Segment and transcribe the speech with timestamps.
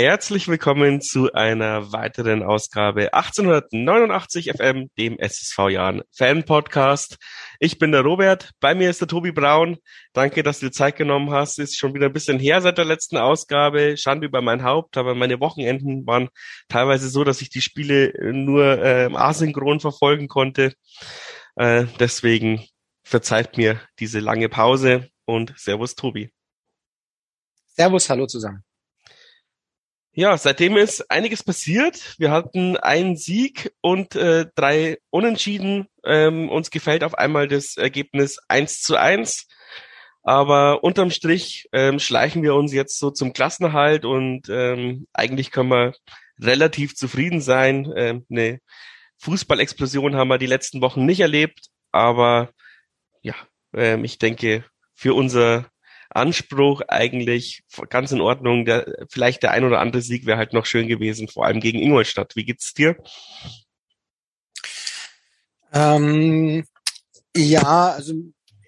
[0.00, 7.16] Herzlich willkommen zu einer weiteren Ausgabe 1889 FM, dem SSV Jahren Fan Podcast.
[7.58, 9.78] Ich bin der Robert, bei mir ist der Tobi Braun.
[10.12, 11.58] Danke, dass du dir Zeit genommen hast.
[11.58, 13.96] Ist schon wieder ein bisschen her seit der letzten Ausgabe.
[13.96, 16.28] Schande über mein Haupt, aber meine Wochenenden waren
[16.68, 20.74] teilweise so, dass ich die Spiele nur äh, asynchron verfolgen konnte.
[21.56, 22.64] Äh, deswegen
[23.02, 26.30] verzeiht mir diese lange Pause und Servus Tobi.
[27.74, 28.62] Servus, hallo zusammen.
[30.18, 32.16] Ja, seitdem ist einiges passiert.
[32.18, 35.86] Wir hatten einen Sieg und äh, drei Unentschieden.
[36.02, 39.46] Ähm, uns gefällt auf einmal das Ergebnis eins zu eins.
[40.24, 45.68] Aber unterm Strich ähm, schleichen wir uns jetzt so zum Klassenerhalt und ähm, eigentlich können
[45.68, 45.92] wir
[46.40, 47.88] relativ zufrieden sein.
[47.94, 48.58] Ähm, eine
[49.18, 52.50] Fußballexplosion haben wir die letzten Wochen nicht erlebt, aber
[53.22, 53.36] ja,
[53.72, 54.64] ähm, ich denke,
[54.96, 55.70] für unser
[56.10, 58.64] Anspruch eigentlich ganz in Ordnung.
[58.64, 61.80] Der, vielleicht der ein oder andere Sieg wäre halt noch schön gewesen, vor allem gegen
[61.80, 62.36] Ingolstadt.
[62.36, 62.96] Wie geht's dir?
[65.72, 66.64] Ähm,
[67.36, 68.14] ja, also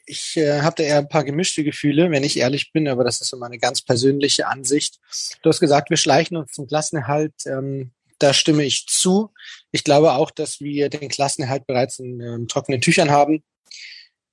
[0.06, 3.20] ich äh, habe da eher ein paar gemischte Gefühle, wenn ich ehrlich bin, aber das
[3.20, 4.98] ist so meine ganz persönliche Ansicht.
[5.42, 7.34] Du hast gesagt, wir schleichen uns zum Klassenerhalt.
[7.46, 9.32] Ähm, da stimme ich zu.
[9.70, 13.42] Ich glaube auch, dass wir den Klassenerhalt bereits in ähm, trockenen Tüchern haben.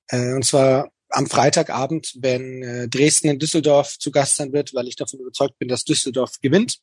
[0.08, 4.88] Äh, und zwar am Freitagabend, wenn äh, Dresden in Düsseldorf zu Gast sein wird, weil
[4.88, 6.78] ich davon überzeugt bin, dass Düsseldorf gewinnt.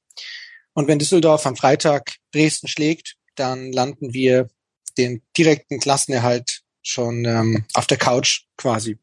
[0.74, 4.50] Und wenn Düsseldorf am Freitag Dresden schlägt, dann landen wir
[4.98, 8.98] den direkten Klassenerhalt schon ähm, auf der Couch quasi,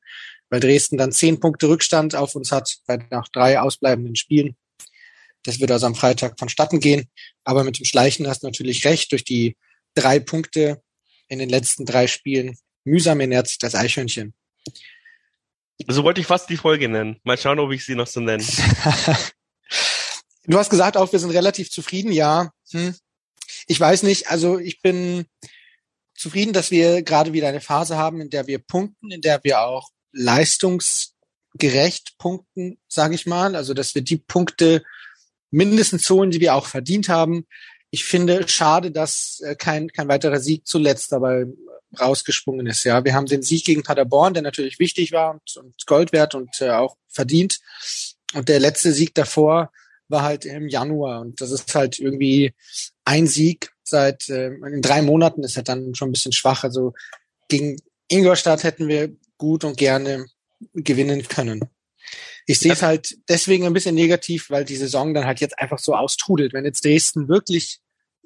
[0.50, 4.56] weil Dresden dann zehn Punkte Rückstand auf uns hat bei nach drei ausbleibenden Spielen.
[5.42, 7.08] Das wird also am Freitag vonstatten gehen.
[7.44, 9.10] Aber mit dem Schleichen hast du natürlich recht.
[9.12, 9.56] Durch die
[9.94, 10.82] drei Punkte
[11.28, 14.34] in den letzten drei Spielen mühsam ernährt das Eichhörnchen.
[15.88, 17.18] So wollte ich fast die Folge nennen.
[17.24, 18.44] Mal schauen, ob ich sie noch so nenne.
[20.44, 22.12] du hast gesagt auch, wir sind relativ zufrieden.
[22.12, 22.94] Ja, hm.
[23.66, 24.28] ich weiß nicht.
[24.28, 25.26] Also ich bin
[26.14, 29.62] zufrieden, dass wir gerade wieder eine Phase haben, in der wir punkten, in der wir
[29.62, 33.56] auch leistungsgerecht punkten, sage ich mal.
[33.56, 34.82] Also dass wir die Punkte
[35.50, 37.46] mindestens holen, die wir auch verdient haben.
[37.90, 41.46] Ich finde schade, dass äh, kein, kein weiterer Sieg zuletzt dabei
[41.98, 42.84] rausgesprungen ist.
[42.84, 46.34] Ja, wir haben den Sieg gegen Paderborn, der natürlich wichtig war und, und Gold wert
[46.34, 47.60] und äh, auch verdient.
[48.34, 49.70] Und der letzte Sieg davor
[50.08, 52.54] war halt im Januar und das ist halt irgendwie
[53.04, 56.64] ein Sieg seit äh, in drei Monaten ist halt dann schon ein bisschen schwach.
[56.64, 56.94] Also
[57.48, 57.76] gegen
[58.08, 60.26] Ingolstadt hätten wir gut und gerne
[60.74, 61.68] gewinnen können.
[62.46, 65.78] Ich sehe es halt deswegen ein bisschen negativ, weil die Saison dann halt jetzt einfach
[65.78, 66.52] so austrudelt.
[66.52, 67.80] Wenn jetzt Dresden wirklich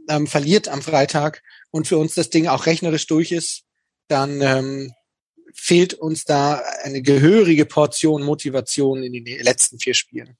[0.08, 3.64] ähm, verliert am Freitag und für uns das Ding auch rechnerisch durch ist,
[4.08, 4.92] dann ähm,
[5.54, 10.36] fehlt uns da eine gehörige Portion Motivation in den letzten vier Spielen.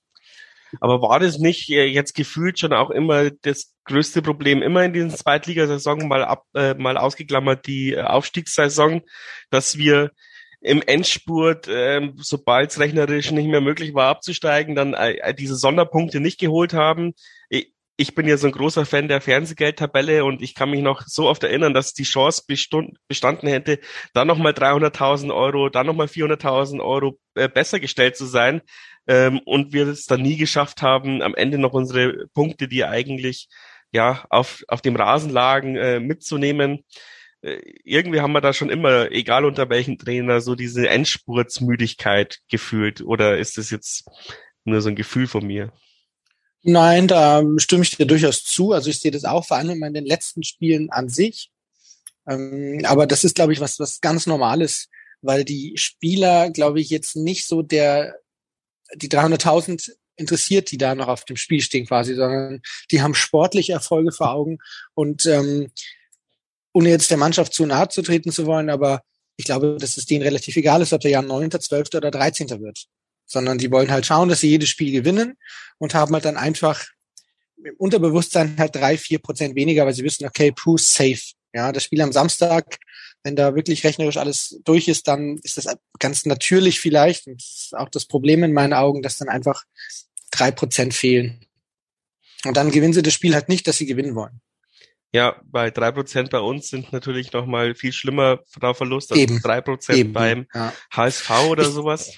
[0.80, 4.92] Aber war das nicht äh, jetzt gefühlt schon auch immer das größte Problem immer in
[4.92, 9.02] diesen Zweitligasaison mal ab, äh, mal ausgeklammert die äh, Aufstiegssaison,
[9.50, 10.10] dass wir
[10.60, 16.20] im Endspurt, äh, sobald es rechnerisch nicht mehr möglich war abzusteigen, dann äh, diese Sonderpunkte
[16.20, 17.14] nicht geholt haben
[18.14, 21.42] bin ja so ein großer Fan der Fernsehgeldtabelle und ich kann mich noch so oft
[21.42, 23.78] erinnern, dass die Chance bestanden hätte,
[24.12, 28.60] dann nochmal 300.000 Euro, dann nochmal 400.000 Euro äh, besser gestellt zu sein
[29.06, 33.48] ähm, und wir es dann nie geschafft haben, am Ende noch unsere Punkte, die eigentlich
[33.92, 36.84] ja auf, auf dem Rasen lagen, äh, mitzunehmen.
[37.40, 43.00] Äh, irgendwie haben wir da schon immer, egal unter welchem Trainer, so diese Endspurtsmüdigkeit gefühlt
[43.00, 44.06] oder ist das jetzt
[44.64, 45.72] nur so ein Gefühl von mir?
[46.68, 48.72] Nein, da stimme ich dir durchaus zu.
[48.72, 51.52] Also ich sehe das auch vor allem in den letzten Spielen an sich.
[52.28, 54.88] Ähm, aber das ist, glaube ich, was, was ganz Normales,
[55.22, 58.16] weil die Spieler, glaube ich, jetzt nicht so der,
[58.96, 63.72] die 300.000 interessiert, die da noch auf dem Spiel stehen quasi, sondern die haben sportliche
[63.72, 64.58] Erfolge vor Augen
[64.94, 65.70] und ähm,
[66.72, 69.02] ohne jetzt der Mannschaft zu nahe zu treten zu wollen, aber
[69.36, 71.94] ich glaube, dass es denen relativ egal ist, ob der Jahr 9., 12.
[71.94, 72.48] oder 13.
[72.60, 72.88] wird
[73.26, 75.36] sondern die wollen halt schauen, dass sie jedes Spiel gewinnen
[75.78, 76.86] und haben halt dann einfach
[77.62, 81.20] im Unterbewusstsein halt drei, vier Prozent weniger, weil sie wissen, okay, puh, safe.
[81.52, 82.78] Ja, das Spiel am Samstag,
[83.22, 85.66] wenn da wirklich rechnerisch alles durch ist, dann ist das
[85.98, 89.64] ganz natürlich vielleicht, und das ist auch das Problem in meinen Augen, dass dann einfach
[90.30, 91.44] drei Prozent fehlen.
[92.44, 94.40] Und dann gewinnen sie das Spiel halt nicht, dass sie gewinnen wollen.
[95.12, 99.60] Ja, bei drei Prozent bei uns sind natürlich noch mal viel schlimmer Verlust als drei
[99.60, 100.72] Prozent beim ja.
[100.92, 102.16] HSV oder sowas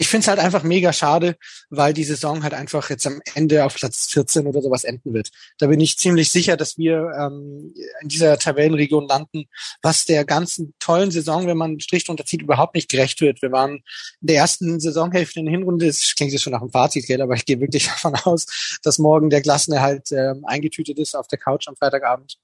[0.00, 1.36] ich finde es halt einfach mega schade,
[1.70, 5.30] weil die Saison halt einfach jetzt am Ende auf Platz 14 oder sowas enden wird.
[5.58, 9.46] Da bin ich ziemlich sicher, dass wir ähm, in dieser Tabellenregion landen,
[9.82, 13.42] was der ganzen tollen Saison, wenn man Strich drunter zieht, überhaupt nicht gerecht wird.
[13.42, 13.82] Wir waren
[14.20, 17.20] in der ersten Saisonhälfte in der Hinrunde, das klingt jetzt schon nach einem Fazit, gell,
[17.20, 18.46] aber ich gehe wirklich davon aus,
[18.84, 22.36] dass morgen der Klassenerhalt äh, eingetütet ist auf der Couch am Freitagabend.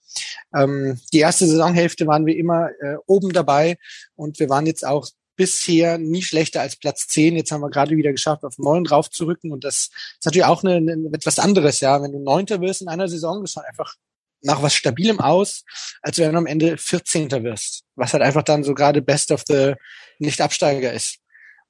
[0.53, 3.77] Ähm, die erste Saisonhälfte waren wir immer äh, oben dabei
[4.17, 5.07] und wir waren jetzt auch
[5.37, 7.37] bisher nie schlechter als Platz 10.
[7.37, 9.53] Jetzt haben wir gerade wieder geschafft, auf neun drauf zu rücken.
[9.53, 12.03] Und das ist natürlich auch eine, eine, etwas anderes, ja.
[12.03, 13.95] Wenn du Neunter wirst in einer Saison, das schaut einfach
[14.43, 15.65] nach was Stabilem aus,
[16.03, 17.31] als wenn du am Ende 14.
[17.45, 17.85] wirst.
[17.97, 19.75] Was halt einfach dann so gerade Best of the
[20.19, 21.19] Nicht-Absteiger ist.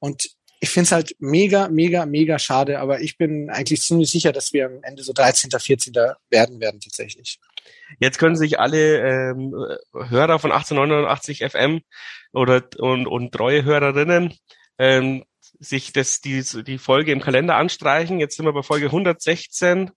[0.01, 0.29] Und
[0.61, 4.53] ich finde es halt mega, mega, mega schade, aber ich bin eigentlich ziemlich sicher, dass
[4.53, 5.95] wir am Ende so 13., 14.
[6.31, 7.39] werden werden tatsächlich.
[7.99, 9.55] Jetzt können sich alle ähm,
[9.93, 11.81] Hörer von 1889 FM
[12.33, 14.35] oder und, und treue Hörerinnen
[14.79, 15.25] ähm,
[15.59, 18.19] sich das die, die Folge im Kalender anstreichen.
[18.19, 19.91] Jetzt sind wir bei Folge 116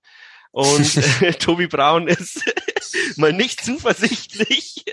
[0.51, 2.43] und äh, Tobi Braun ist
[3.15, 4.85] mal nicht zuversichtlich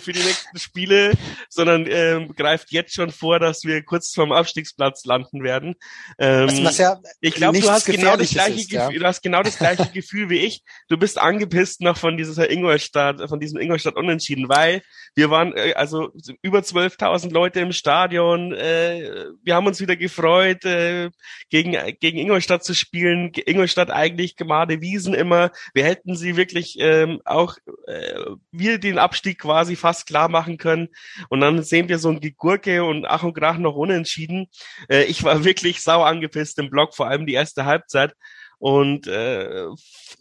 [0.00, 1.12] für die nächsten Spiele,
[1.48, 5.74] sondern ähm, greift jetzt schon vor, dass wir kurz vorm Abstiegsplatz landen werden.
[6.18, 8.98] Ähm, was, was ja ich glaube, du hast genau das gleiche ist, Gefühl, ja.
[8.98, 10.62] du hast genau das gleiche Gefühl wie ich.
[10.88, 14.82] Du bist angepisst noch von dieser Ingolstadt, von diesem Ingolstadt Unentschieden, weil
[15.14, 16.10] wir waren äh, also
[16.42, 18.52] über 12.000 Leute im Stadion.
[18.52, 21.10] Äh, wir haben uns wieder gefreut, äh,
[21.50, 23.32] gegen gegen Ingolstadt zu spielen.
[23.34, 25.50] Ingolstadt eigentlich gemade Wiesen immer.
[25.74, 27.56] Wir hätten sie wirklich ähm, auch
[27.86, 28.20] äh,
[28.50, 30.88] wir den Abstieg quasi fast klar machen können.
[31.28, 34.46] Und dann sehen wir so ein Gegurke und Ach und Krach noch unentschieden.
[34.88, 38.14] Äh, ich war wirklich sau angepisst im Block, vor allem die erste Halbzeit.
[38.58, 39.66] Und äh,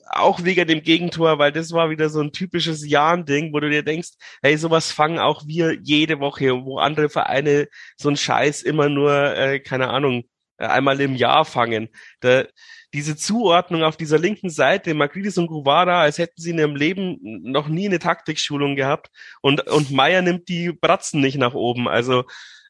[0.10, 3.84] auch wegen dem Gegentor, weil das war wieder so ein typisches Jahn-Ding, wo du dir
[3.84, 4.10] denkst,
[4.42, 7.68] hey, sowas fangen auch wir jede Woche, wo andere Vereine
[7.98, 10.26] so einen Scheiß immer nur, äh, keine Ahnung,
[10.58, 11.90] äh, einmal im Jahr fangen.
[12.20, 12.46] Da,
[12.96, 17.20] diese Zuordnung auf dieser linken Seite, Magridis und Guvara, als hätten sie in ihrem Leben
[17.22, 19.10] noch nie eine Taktikschulung gehabt
[19.42, 21.90] und, und Meier nimmt die Bratzen nicht nach oben.
[21.90, 22.24] Also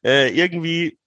[0.03, 0.97] äh, irgendwie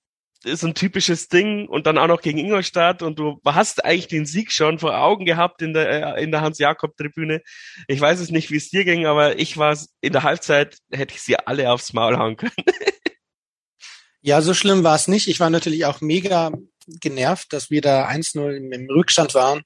[0.45, 4.25] ist ein typisches Ding und dann auch noch gegen Ingolstadt und du hast eigentlich den
[4.25, 7.43] Sieg schon vor Augen gehabt in der, äh, in der Hans-Jakob-Tribüne.
[7.89, 11.17] Ich weiß es nicht, wie es dir ging, aber ich war in der Halbzeit, hätte
[11.17, 12.53] ich sie alle aufs Maul hauen können.
[14.21, 15.29] Ja, so schlimm war es nicht.
[15.29, 16.53] Ich war natürlich auch mega
[17.01, 19.63] genervt, dass wir da 1-0 im, Rückstand waren.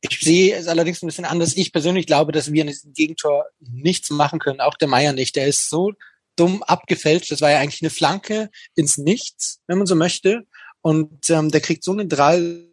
[0.00, 1.56] Ich sehe es allerdings ein bisschen anders.
[1.56, 4.60] Ich persönlich glaube, dass wir in diesem Gegentor nichts machen können.
[4.60, 5.34] Auch der Meier nicht.
[5.36, 5.92] Der ist so
[6.36, 7.32] dumm abgefälscht.
[7.32, 10.46] Das war ja eigentlich eine Flanke ins Nichts, wenn man so möchte.
[10.82, 12.64] Und ähm, der kriegt so einen Drall,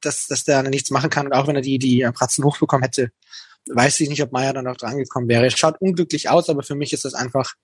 [0.00, 1.26] dass, dass der nichts machen kann.
[1.26, 3.10] Und auch wenn er die, die Pratzen hochbekommen hätte,
[3.68, 5.50] weiß ich nicht, ob Meier dann noch dran gekommen wäre.
[5.50, 7.54] Schaut unglücklich aus, aber für mich ist das einfach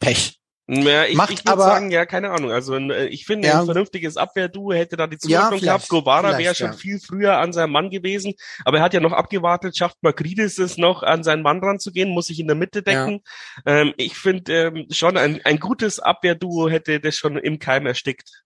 [0.00, 0.38] Pech.
[0.70, 2.50] Ja, ich, Macht ich würde sagen, ja, keine Ahnung.
[2.50, 5.88] Also äh, ich finde, ja, ein vernünftiges Abwehrduo hätte da die Zuordnung ja, gehabt.
[5.88, 6.72] Govara wäre schon ja.
[6.74, 8.34] viel früher an seinem Mann gewesen,
[8.66, 12.26] aber er hat ja noch abgewartet, schafft Makridis es noch, an seinen Mann ranzugehen, muss
[12.26, 13.22] sich in der Mitte decken.
[13.64, 18.44] Ähm, ich finde ähm, schon, ein, ein gutes Abwehrduo hätte das schon im Keim erstickt.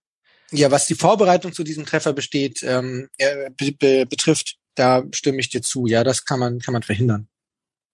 [0.51, 5.49] Ja, was die Vorbereitung zu diesem Treffer besteht, ähm, äh, be betrifft, da stimme ich
[5.49, 5.87] dir zu.
[5.87, 7.27] Ja, das kann man, kann man verhindern.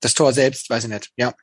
[0.02, 1.34] Das Tor selbst, weiß ich nicht, ja.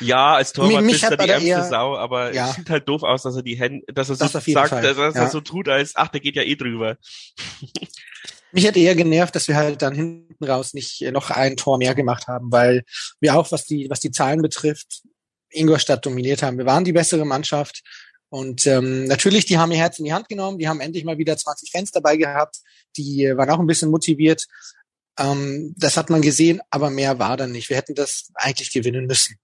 [0.00, 2.50] Ja, als Torwart mich, mich ist er die ärmste eher, Sau, aber ja.
[2.50, 4.82] es sieht halt doof aus, dass er die Hände, dass er so das sagt, Fall.
[4.82, 6.96] dass er so tut, als, ach, der geht ja eh drüber.
[8.52, 11.94] Mich hätte eher genervt, dass wir halt dann hinten raus nicht noch ein Tor mehr
[11.94, 12.84] gemacht haben, weil
[13.20, 15.02] wir auch, was die, was die Zahlen betrifft,
[15.50, 16.56] Ingolstadt dominiert haben.
[16.56, 17.82] Wir waren die bessere Mannschaft.
[18.28, 21.18] Und ähm, natürlich, die haben ihr Herz in die Hand genommen, die haben endlich mal
[21.18, 22.58] wieder 20 Fans dabei gehabt,
[22.96, 24.46] die waren auch ein bisschen motiviert.
[25.18, 27.68] Ähm, das hat man gesehen, aber mehr war dann nicht.
[27.68, 29.36] Wir hätten das eigentlich gewinnen müssen.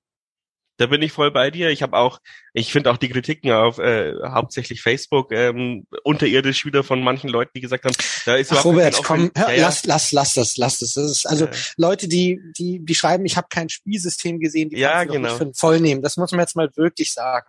[0.78, 1.70] Da bin ich voll bei dir.
[1.70, 2.18] Ich habe auch,
[2.54, 7.52] ich finde auch die Kritiken auf äh, hauptsächlich Facebook ähm, unterirdisch wieder von manchen Leuten,
[7.54, 10.78] die gesagt haben, da ist Ach, Robert, komm, hör, ja, lass, lass, lass das, lass
[10.78, 10.94] das.
[10.94, 11.52] das ist also ja.
[11.76, 15.36] Leute, die, die, die schreiben, ich habe kein Spielsystem gesehen, die ja, genau.
[15.36, 16.02] für voll nehmen.
[16.02, 17.48] Das muss man jetzt mal wirklich sagen.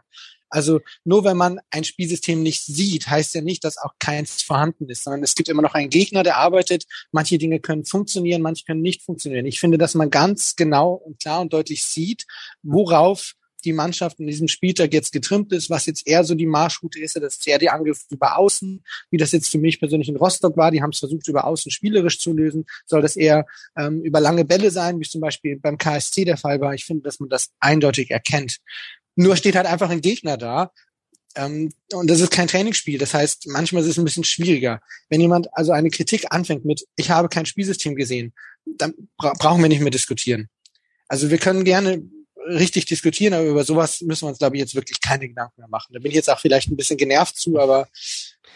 [0.54, 4.88] Also nur wenn man ein Spielsystem nicht sieht, heißt ja nicht, dass auch keins vorhanden
[4.88, 6.86] ist, sondern es gibt immer noch einen Gegner, der arbeitet.
[7.12, 9.48] Manche Dinge können funktionieren, manche können nicht funktionieren.
[9.48, 12.26] Ich finde, dass man ganz genau und klar und deutlich sieht,
[12.62, 13.34] worauf
[13.66, 17.16] die Mannschaft in diesem Spieltag jetzt getrimmt ist, was jetzt eher so die Marschroute ist,
[17.16, 20.58] das ist eher die Angriffe über Außen, wie das jetzt für mich persönlich in Rostock
[20.58, 20.70] war.
[20.70, 22.66] Die haben es versucht, über Außen spielerisch zu lösen.
[22.86, 23.46] Soll das eher
[23.78, 26.74] ähm, über lange Bälle sein, wie es zum Beispiel beim KSC der Fall war?
[26.74, 28.60] Ich finde, dass man das eindeutig erkennt.
[29.16, 30.72] Nur steht halt einfach ein Gegner da.
[31.36, 32.98] Ähm, und das ist kein Trainingsspiel.
[33.00, 34.82] Das heißt, manchmal ist es ein bisschen schwieriger.
[35.10, 38.34] Wenn jemand also eine Kritik anfängt mit, ich habe kein Spielsystem gesehen,
[38.66, 40.50] dann bra brauchen wir nicht mehr diskutieren.
[41.08, 42.04] Also wir können gerne
[42.46, 45.70] richtig diskutieren, aber über sowas müssen wir uns, glaube ich, jetzt wirklich keine Gedanken mehr
[45.70, 45.94] machen.
[45.94, 47.88] Da bin ich jetzt auch vielleicht ein bisschen genervt zu, aber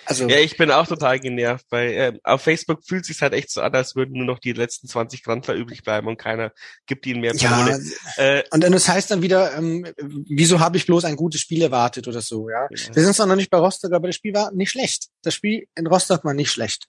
[0.06, 0.28] also.
[0.28, 3.62] Ja, ich bin auch total genervt, weil äh, auf Facebook fühlt sich halt echt so
[3.62, 6.54] an, als würden nur noch die letzten 20 Grandler übrig bleiben und keiner
[6.86, 7.78] gibt ihnen mehr Ja,
[8.16, 11.62] äh, und dann das heißt dann wieder, ähm, wieso habe ich bloß ein gutes Spiel
[11.62, 12.68] erwartet oder so, ja.
[12.70, 12.96] ja.
[12.96, 15.08] Wir sind zwar noch nicht bei Rostock, aber das Spiel war nicht schlecht.
[15.24, 16.86] Das Spiel in Rostock war nicht schlecht.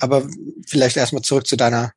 [0.00, 0.28] Aber
[0.66, 1.92] vielleicht erstmal zurück zu deiner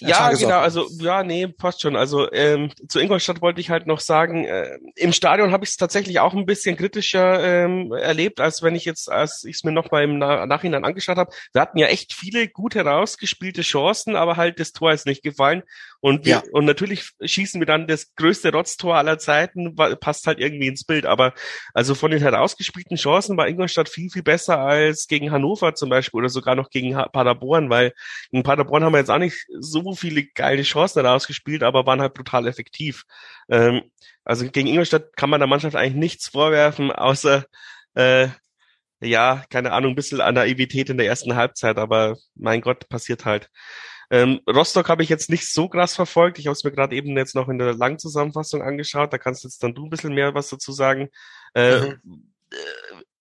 [0.00, 1.96] ja, genau, also ja, nee, passt schon.
[1.96, 5.76] Also ähm, zu Ingolstadt wollte ich halt noch sagen, äh, im Stadion habe ich es
[5.76, 9.72] tatsächlich auch ein bisschen kritischer ähm, erlebt, als wenn ich jetzt, als ich es mir
[9.72, 11.32] noch mal im Na Nachhinein angeschaut habe.
[11.52, 15.62] Wir hatten ja echt viele gut herausgespielte Chancen, aber halt das Tor ist nicht gefallen.
[16.00, 16.42] Und wir, ja.
[16.52, 21.04] und natürlich schießen wir dann das größte Rotztor aller Zeiten, passt halt irgendwie ins Bild.
[21.04, 21.34] Aber
[21.74, 26.18] also von den herausgespielten Chancen war Ingolstadt viel, viel besser als gegen Hannover zum Beispiel
[26.18, 27.92] oder sogar noch gegen Paderborn, weil
[28.30, 32.14] in Paderborn haben wir jetzt auch nicht so viele geile Chancen herausgespielt, aber waren halt
[32.14, 33.04] brutal effektiv.
[33.50, 33.82] Ähm,
[34.24, 37.44] also gegen Ingolstadt kann man der Mannschaft eigentlich nichts vorwerfen, außer
[37.94, 38.28] äh,
[39.00, 43.24] ja, keine Ahnung, ein bisschen an Naivität in der ersten Halbzeit, aber mein Gott, passiert
[43.24, 43.48] halt.
[44.10, 46.38] Ähm, Rostock habe ich jetzt nicht so krass verfolgt.
[46.38, 49.12] Ich habe es mir gerade eben jetzt noch in der Langzusammenfassung angeschaut.
[49.12, 51.08] Da kannst jetzt dann du ein bisschen mehr was dazu sagen.
[51.54, 52.32] Äh, mhm.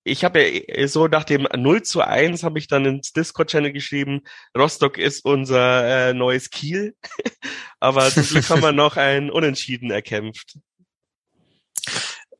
[0.03, 4.21] Ich habe ja so nach dem 0 zu 1 habe ich dann ins Discord-Channel geschrieben,
[4.57, 6.95] Rostock ist unser äh, neues Kiel.
[7.79, 10.57] Aber zum Glück haben wir noch ein Unentschieden erkämpft.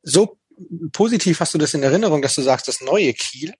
[0.02, 0.40] So
[0.92, 3.54] positiv hast du das in Erinnerung, dass du sagst, das neue Kiel.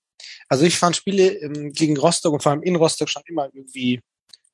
[0.48, 4.02] Also ich fand Spiele ähm, gegen Rostock und vor allem in Rostock schon immer irgendwie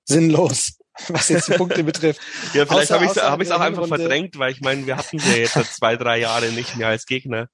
[0.05, 0.73] sinnlos,
[1.09, 2.21] was jetzt die Punkte betrifft.
[2.53, 5.35] Ja, vielleicht habe ich es hab auch einfach verdrängt, weil ich meine, wir hatten ja
[5.35, 7.49] jetzt zwei, drei Jahre nicht mehr als Gegner.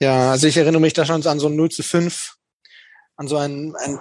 [0.00, 2.34] Ja, also ich erinnere mich da schon an so ein 0 zu 5,
[3.16, 3.98] an so ein, ein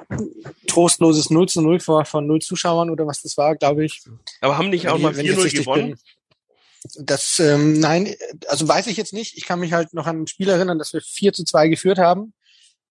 [0.68, 4.04] trostloses 0 zu 0 vor, von 0 Zuschauern oder was das war, glaube ich.
[4.42, 5.92] Aber haben nicht auch mal 4-0 gewonnen?
[5.92, 7.06] Bin.
[7.06, 8.14] Das, ähm, nein,
[8.48, 9.38] also weiß ich jetzt nicht.
[9.38, 11.98] Ich kann mich halt noch an ein Spiel erinnern, dass wir 4 zu 2 geführt
[11.98, 12.34] haben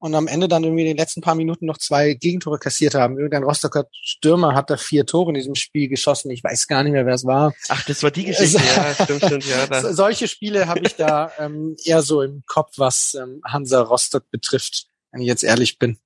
[0.04, 3.16] und am Ende dann irgendwie in den letzten paar Minuten noch zwei Gegentore kassiert haben.
[3.16, 6.30] Irgendein Rostocker Stürmer hat da vier Tore in diesem Spiel geschossen.
[6.30, 7.54] Ich weiß gar nicht mehr, wer es war.
[7.70, 8.60] Ach, das war die Geschichte.
[8.76, 9.66] ja, stimmt, stimmt, ja.
[9.66, 9.94] Da.
[9.94, 14.88] Solche Spiele habe ich da ähm, eher so im Kopf, was ähm, Hansa Rostock betrifft,
[15.10, 15.96] wenn ich jetzt ehrlich bin.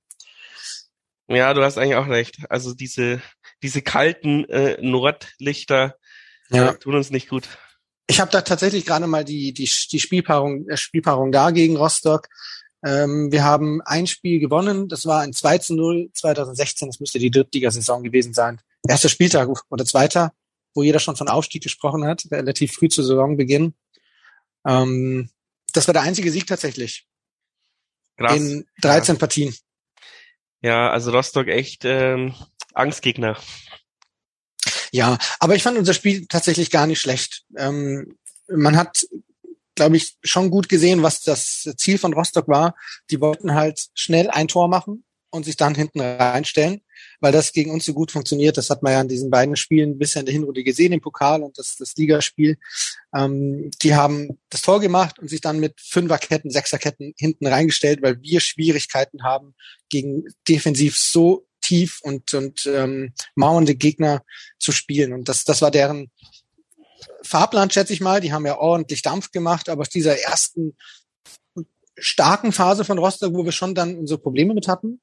[1.27, 2.37] Ja, du hast eigentlich auch recht.
[2.47, 3.21] Also diese
[3.61, 5.97] diese kalten äh, Nordlichter
[6.51, 6.73] äh, ja.
[6.75, 7.49] tun uns nicht gut.
[8.07, 12.29] Ich habe da tatsächlich gerade mal die die die Spielpaarung äh, Spielpaarung da gegen Rostock
[12.83, 17.19] ähm, wir haben ein Spiel gewonnen, das war ein 2 zu 0 2016, das müsste
[17.19, 18.61] die Drittligasaison gewesen sein.
[18.87, 20.33] Erster Spieltag oder zweiter,
[20.73, 23.73] wo jeder schon von Aufstieg gesprochen hat, relativ früh zu Saisonbeginn.
[24.65, 25.29] Ähm,
[25.73, 27.05] das war der einzige Sieg tatsächlich.
[28.17, 28.37] Krass.
[28.37, 29.19] In 13 ja.
[29.19, 29.55] Partien.
[30.61, 32.33] Ja, also Rostock echt ähm,
[32.73, 33.37] Angstgegner.
[34.91, 37.43] Ja, aber ich fand unser Spiel tatsächlich gar nicht schlecht.
[37.57, 38.17] Ähm,
[38.47, 39.05] man hat
[39.79, 42.75] glaube ich, schon gut gesehen, was das Ziel von Rostock war.
[43.09, 46.81] Die wollten halt schnell ein Tor machen und sich dann hinten reinstellen,
[47.21, 48.57] weil das gegen uns so gut funktioniert.
[48.57, 51.43] Das hat man ja in diesen beiden Spielen bisher in der Hinrunde gesehen, im Pokal
[51.43, 52.57] und das, das Ligaspiel.
[53.15, 58.21] Ähm, die haben das Tor gemacht und sich dann mit Fünferketten, Sechserketten hinten reingestellt, weil
[58.21, 59.55] wir Schwierigkeiten haben,
[59.87, 64.23] gegen defensiv so tief und, und ähm, mauernde Gegner
[64.59, 65.13] zu spielen.
[65.13, 66.11] Und das, das war deren
[67.23, 68.21] Fahrplan, schätze ich mal.
[68.21, 70.75] Die haben ja ordentlich Dampf gemacht, aber aus dieser ersten
[71.97, 75.01] starken Phase von Rostock, wo wir schon dann unsere Probleme mit hatten,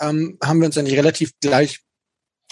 [0.00, 1.80] ähm, haben wir uns eigentlich relativ gleich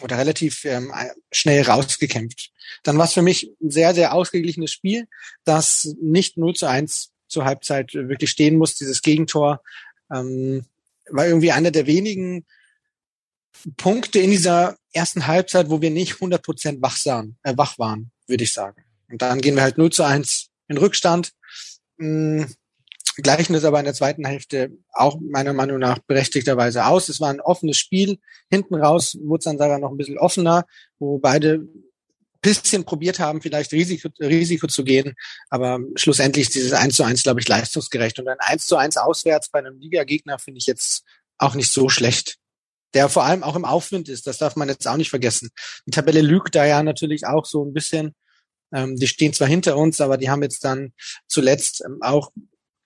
[0.02, 0.92] oder relativ ähm,
[1.30, 2.50] schnell rausgekämpft.
[2.82, 5.06] Dann war es für mich ein sehr, sehr ausgeglichenes Spiel,
[5.44, 8.76] das nicht 0 zu 1 zur Halbzeit wirklich stehen muss.
[8.76, 9.62] Dieses Gegentor
[10.12, 10.64] ähm,
[11.10, 12.46] war irgendwie einer der wenigen
[13.76, 18.44] Punkte in dieser ersten Halbzeit, wo wir nicht 100 Prozent wach, äh, wach waren, würde
[18.44, 18.84] ich sagen.
[19.10, 21.32] Und dann gehen wir halt 0 zu 1 in Rückstand.
[21.98, 22.46] Hm,
[23.16, 27.08] gleichen es aber in der zweiten Hälfte auch meiner Meinung nach berechtigterweise aus.
[27.08, 28.18] Es war ein offenes Spiel.
[28.50, 30.64] Hinten raus wurde sogar noch ein bisschen offener,
[30.98, 31.68] wo beide
[32.42, 35.14] bisschen probiert haben, vielleicht Risiko, Risiko zu gehen.
[35.48, 38.18] Aber schlussendlich dieses 1 zu 1, glaube ich, leistungsgerecht.
[38.18, 41.04] Und ein 1 zu 1 auswärts bei einem Ligagegner finde ich jetzt
[41.38, 42.38] auch nicht so schlecht.
[42.94, 44.26] Der vor allem auch im Aufwind ist.
[44.26, 45.50] Das darf man jetzt auch nicht vergessen.
[45.86, 48.14] Die Tabelle lügt da ja natürlich auch so ein bisschen.
[48.72, 50.92] Ähm, die stehen zwar hinter uns, aber die haben jetzt dann
[51.26, 52.32] zuletzt ähm, auch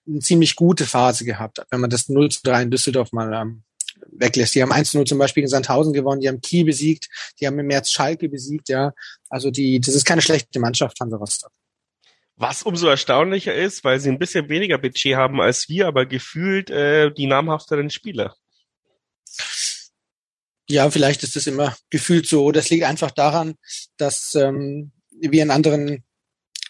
[0.07, 3.63] eine ziemlich gute Phase gehabt, wenn man das 0 zu 3 in Düsseldorf mal ähm,
[4.11, 4.55] weglässt.
[4.55, 7.07] Die haben 1-0 zum Beispiel in Sandhausen gewonnen, die haben Kiel besiegt,
[7.39, 8.93] die haben im März Schalke besiegt, ja.
[9.29, 11.51] Also die, das ist keine schlechte Mannschaft, Hansa Rostock.
[12.35, 16.69] Was umso erstaunlicher ist, weil sie ein bisschen weniger Budget haben als wir, aber gefühlt
[16.69, 18.35] äh, die namhafteren Spieler.
[20.69, 22.51] Ja, vielleicht ist das immer gefühlt so.
[22.51, 23.55] Das liegt einfach daran,
[23.97, 26.03] dass ähm, wie in anderen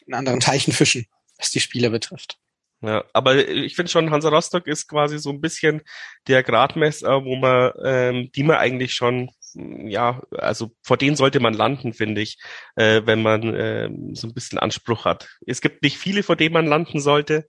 [0.06, 1.06] in anderen Teichen fischen,
[1.38, 2.38] was die Spieler betrifft.
[2.82, 5.82] Ja, aber ich finde schon, Hansa Rostock ist quasi so ein bisschen
[6.28, 11.56] der Gradmesser, wo man, ähm, die man eigentlich schon, ja, also vor denen sollte man
[11.56, 12.38] landen, finde ich,
[12.76, 15.28] äh, wenn man äh, so ein bisschen Anspruch hat.
[15.48, 17.48] Es gibt nicht viele, vor denen man landen sollte,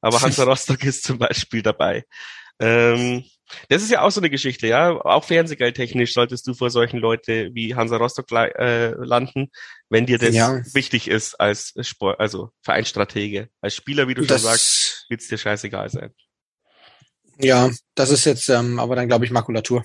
[0.00, 2.04] aber Hansa Rostock ist zum Beispiel dabei.
[2.60, 3.24] Ähm,
[3.68, 4.90] das ist ja auch so eine Geschichte, ja.
[4.92, 9.50] Auch fernsehgeldtechnisch solltest du vor solchen Leute wie Hansa Rostock äh, landen,
[9.88, 10.60] wenn dir das ja.
[10.72, 13.48] wichtig ist als Sport, also Vereinsstratege.
[13.60, 16.14] Als Spieler, wie du das, schon sagst, wird es dir scheißegal sein.
[17.38, 19.82] Ja, das ist jetzt ähm, aber dann, glaube ich, Makulatur.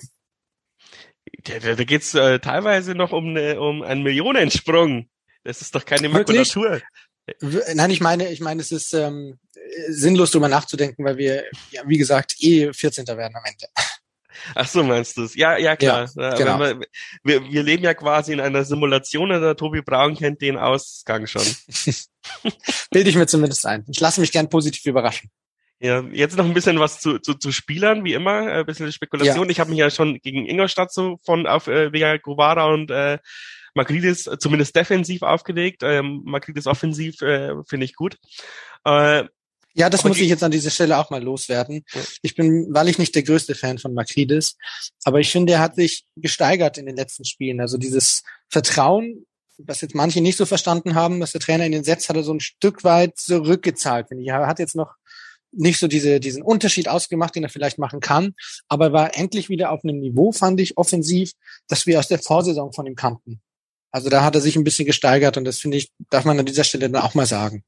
[1.44, 5.08] Da, da, da geht's äh, teilweise noch um, ne, um einen Millionensprung.
[5.42, 6.64] Das ist doch keine Makulatur.
[6.64, 6.84] Wirklich?
[7.74, 9.38] Nein, ich meine, ich meine, es ist ähm,
[9.88, 13.06] sinnlos drüber nachzudenken, weil wir, ja, wie gesagt, eh 14.
[13.06, 13.66] werden am Ende.
[14.54, 15.34] Ach so, meinst du es?
[15.34, 16.08] Ja, ja, klar.
[16.14, 16.58] Ja, genau.
[16.60, 16.80] wir,
[17.24, 21.42] wir, wir leben ja quasi in einer Simulation, der Tobi Braun kennt den Ausgang schon.
[22.90, 23.84] Bilde ich mir zumindest ein.
[23.88, 25.30] Ich lasse mich gern positiv überraschen.
[25.78, 29.46] Ja, jetzt noch ein bisschen was zu, zu, zu Spielern, wie immer, ein bisschen Spekulation.
[29.46, 29.50] Ja.
[29.50, 33.18] Ich habe mich ja schon gegen Ingolstadt so von auf äh, Vega Guvara und äh,
[33.76, 35.82] Magridis zumindest defensiv aufgelegt.
[35.82, 38.16] Ähm, Magridis offensiv äh, finde ich gut.
[38.84, 39.24] Äh,
[39.78, 41.84] ja, das muss ich jetzt an dieser Stelle auch mal loswerden.
[42.22, 44.56] Ich bin, weil ich nicht der größte Fan von Makridis,
[45.04, 47.60] aber ich finde, er hat sich gesteigert in den letzten Spielen.
[47.60, 49.26] Also dieses Vertrauen,
[49.58, 52.22] was jetzt manche nicht so verstanden haben, was der Trainer in den setzt, hat er
[52.22, 54.30] so ein Stück weit zurückgezahlt, finde ich.
[54.30, 54.94] Er hat jetzt noch
[55.52, 58.34] nicht so diese, diesen Unterschied ausgemacht, den er vielleicht machen kann,
[58.68, 61.32] aber er war endlich wieder auf einem Niveau, fand ich, offensiv,
[61.68, 63.42] dass wir aus der Vorsaison von ihm kannten.
[63.90, 66.46] Also da hat er sich ein bisschen gesteigert und das finde ich, darf man an
[66.46, 67.64] dieser Stelle dann auch mal sagen.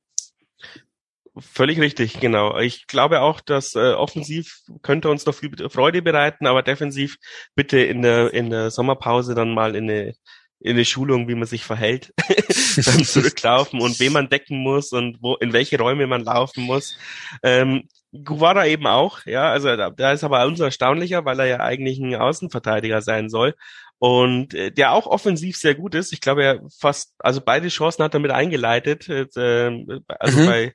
[1.41, 2.59] Völlig richtig, genau.
[2.59, 7.17] Ich glaube auch, dass äh, offensiv könnte uns noch viel Freude bereiten, aber defensiv
[7.55, 10.15] bitte in der in der Sommerpause dann mal in eine
[10.61, 12.13] in eine Schulung, wie man sich verhält,
[12.85, 16.97] dann zurücklaufen und wen man decken muss und wo in welche Räume man laufen muss.
[17.45, 21.61] Ähm, Guevara eben auch, ja, also da, da ist aber uns erstaunlicher, weil er ja
[21.61, 23.55] eigentlich ein Außenverteidiger sein soll
[23.99, 26.13] und äh, der auch offensiv sehr gut ist.
[26.13, 29.09] Ich glaube, er fast, also beide Chancen hat er mit eingeleitet.
[29.09, 30.47] Äh, also mhm.
[30.47, 30.75] bei,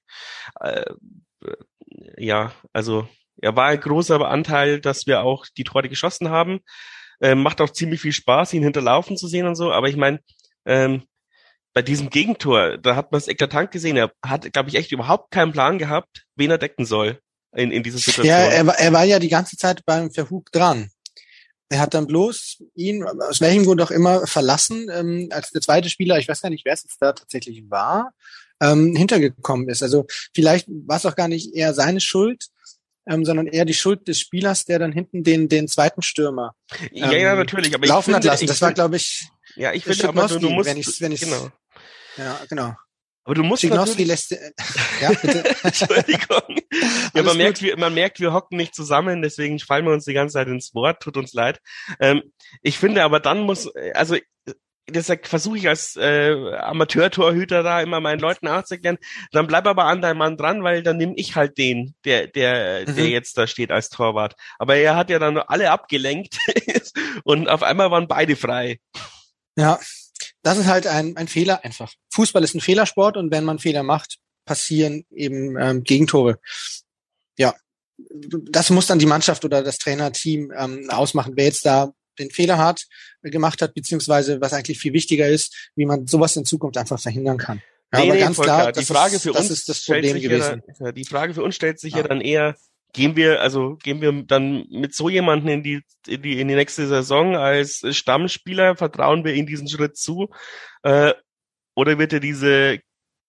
[0.60, 0.86] äh,
[2.18, 3.08] ja, also
[3.42, 6.60] er war ein großer Anteil, dass wir auch die Tore geschossen haben.
[7.22, 9.72] Ähm, macht auch ziemlich viel Spaß, ihn hinterlaufen zu sehen und so.
[9.72, 10.20] Aber ich meine,
[10.66, 11.04] ähm,
[11.74, 13.98] bei diesem Gegentor, da hat man es eklatant gesehen.
[13.98, 17.20] Er hat, glaube ich, echt überhaupt keinen Plan gehabt, wen er decken soll
[17.56, 18.28] in, in dieser Situation.
[18.28, 20.90] Ja, er, er war ja die ganze Zeit beim Verhug dran.
[21.74, 25.90] Er hat dann bloß ihn, aus welchem Grund auch immer, verlassen, ähm, als der zweite
[25.90, 28.14] Spieler, ich weiß gar nicht, wer es jetzt da tatsächlich war,
[28.62, 29.82] ähm, hintergekommen ist.
[29.82, 30.06] Also
[30.36, 32.46] vielleicht war es auch gar nicht eher seine Schuld,
[33.08, 36.90] ähm, sondern eher die Schuld des Spielers, der dann hinten den, den zweiten Stürmer ähm,
[36.92, 38.46] ja, ja, ähm, natürlich, aber laufen finde, hat lassen.
[38.46, 41.22] Das war, glaube ich, ja, ich finde aber, du, du musst, wenn ich, wenn ich,
[41.22, 41.50] genau.
[42.18, 42.76] Ja, genau.
[43.26, 44.32] Aber du musst Schignowski lässt,
[45.02, 45.44] ja, bitte.
[45.64, 46.58] Entschuldigung.
[47.14, 50.14] ja, man merkt, wir, man merkt, wir hocken nicht zusammen, deswegen fallen wir uns die
[50.14, 51.62] ganze Zeit ins Wort, tut uns leid.
[52.00, 52.22] Ähm,
[52.62, 54.18] ich finde aber dann muss, also
[54.90, 58.98] deshalb versuche ich als äh, Amateur-Torhüter da immer meinen Leuten nachzuklären,
[59.32, 62.88] dann bleib aber an deinem Mann dran, weil dann nehme ich halt den, der, der,
[62.88, 62.96] mhm.
[62.96, 64.36] der jetzt da steht als Torwart.
[64.60, 66.38] Aber er hat ja dann alle abgelenkt
[67.24, 68.80] und auf einmal waren beide frei.
[69.56, 69.80] Ja,
[70.44, 71.92] das ist halt ein, ein Fehler einfach.
[72.14, 76.40] Fußball ist ein Fehlersport und wenn man Fehler macht, passieren eben ähm, Gegentore.
[77.38, 77.56] Ja,
[78.50, 82.58] das muss dann die Mannschaft oder das Trainerteam ähm, ausmachen, wer jetzt da den Fehler
[82.58, 82.86] hat,
[83.24, 87.00] äh, gemacht hat, beziehungsweise was eigentlich viel wichtiger ist, wie man sowas in Zukunft einfach
[87.00, 87.62] verhindern kann.
[87.92, 90.62] Ja, nee, aber nee, ganz klar, die Frage ist, für uns ist das Problem gewesen.
[90.80, 92.56] Ja, die Frage für uns stellt sich ja, ja dann eher,
[92.94, 96.56] gehen wir, also gehen wir dann mit so jemanden in die, in die, in die
[96.56, 100.30] nächste Saison als Stammspieler, vertrauen wir ihm diesen Schritt zu,
[100.84, 101.14] äh,
[101.76, 102.80] oder wird er diese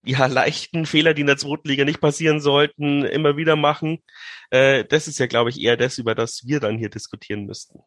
[0.05, 4.03] ja, leichten Fehler, die in der zweiten Liga nicht passieren sollten, immer wieder machen?
[4.51, 7.81] Äh, das ist ja, glaube ich, eher das, über das wir dann hier diskutieren müssten.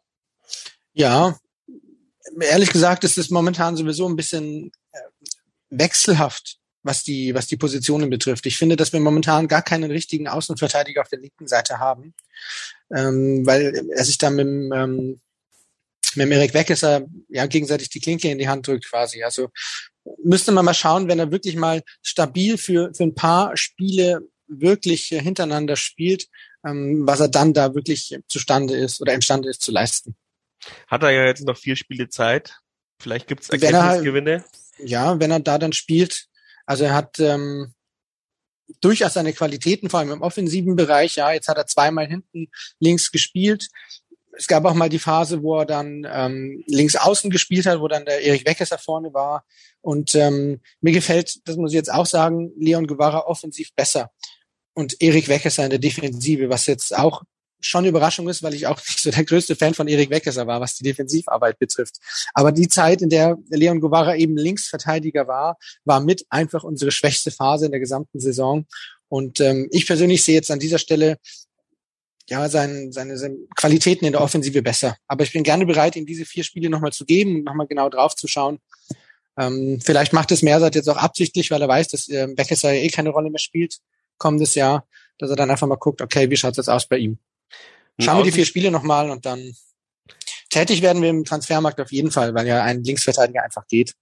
[0.94, 1.38] Ja,
[2.42, 5.00] ehrlich gesagt ist es momentan sowieso ein bisschen äh,
[5.70, 8.45] wechselhaft was die, was die Positionen betrifft.
[8.45, 12.15] Ich finde, dass wir momentan gar keinen richtigen Außenverteidiger auf der linken Seite haben,
[12.95, 15.19] ähm, weil er sich da mit, ähm,
[16.15, 19.23] mit dem Erik Weckesser ja gegenseitig die Klinke in die Hand drückt quasi.
[19.23, 19.50] Also
[20.23, 25.08] müsste man mal schauen, wenn er wirklich mal stabil für, für ein paar Spiele wirklich
[25.08, 26.28] hintereinander spielt,
[26.65, 30.15] ähm, was er dann da wirklich zustande ist oder imstande ist zu leisten.
[30.88, 32.56] Hat er ja jetzt noch vier Spiele Zeit.
[33.00, 34.43] Vielleicht gibt es Erkenntnisgewinne.
[34.80, 36.28] ja, wenn er da dann spielt,
[36.68, 37.74] also er hat ähm,
[38.82, 41.16] durchaus seine Qualitäten, vor allem im offensiven Bereich.
[41.16, 42.50] Ja, jetzt hat er zweimal hinten
[42.80, 43.70] links gespielt.
[44.38, 47.88] es gab auch mal die Phase, wo er dann ähm, links außen gespielt hat, wo
[47.88, 49.46] dann der Erik Weckesser vorne war.
[49.82, 54.12] Und ähm, mir gefällt, das muss ich jetzt auch sagen, Leon Guevara offensiv besser
[54.74, 57.24] und Erik Weckesser in der Defensive, was jetzt auch
[57.60, 60.48] schon eine Überraschung ist, weil ich auch nicht so der größte Fan von Erik Weckesser
[60.48, 61.98] war, was die Defensivarbeit betrifft.
[62.34, 67.32] Aber die Zeit, in der Leon Guevara eben Linksverteidiger war, war mit einfach unsere schwächste
[67.32, 68.65] Phase in der gesamten Saison.
[69.10, 71.17] Und ähm, ich persönlich sehe jetzt an dieser Stelle
[72.30, 74.98] ja, sein, seine, seine Qualitäten in der Offensive besser.
[75.08, 77.89] Aber ich bin gerne bereit, ihm diese vier Spiele nochmal zu geben und nochmal genau
[77.89, 78.60] drauf zu schauen.
[79.38, 82.82] Ähm, vielleicht macht es Mersat jetzt auch absichtlich, weil er weiß, dass äh, Beckesser ja
[82.82, 83.80] eh keine Rolle mehr spielt
[84.17, 87.20] kommendes Jahr, dass er dann einfach mal guckt, okay, wie schaut's jetzt aus bei ihm?
[88.00, 89.54] Schauen wir die vier Spiele nochmal und dann
[90.50, 93.94] tätig werden wir im Transfermarkt auf jeden Fall, weil ja ein Linksverteidiger einfach geht.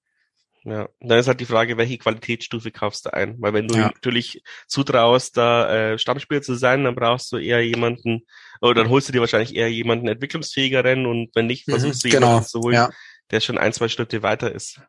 [0.66, 3.36] Ja, dann ist halt die Frage, welche Qualitätsstufe kaufst du ein?
[3.40, 3.84] Weil wenn du ja.
[3.84, 8.26] natürlich zutraust, da äh, Stammspieler zu sein, dann brauchst du eher jemanden,
[8.62, 12.12] oder dann holst du dir wahrscheinlich eher jemanden entwicklungsfähigeren und wenn nicht, versuchst du mhm,
[12.12, 12.28] genau.
[12.28, 12.90] jemanden zu holen, ja.
[13.30, 14.82] der schon ein, zwei Schritte weiter ist.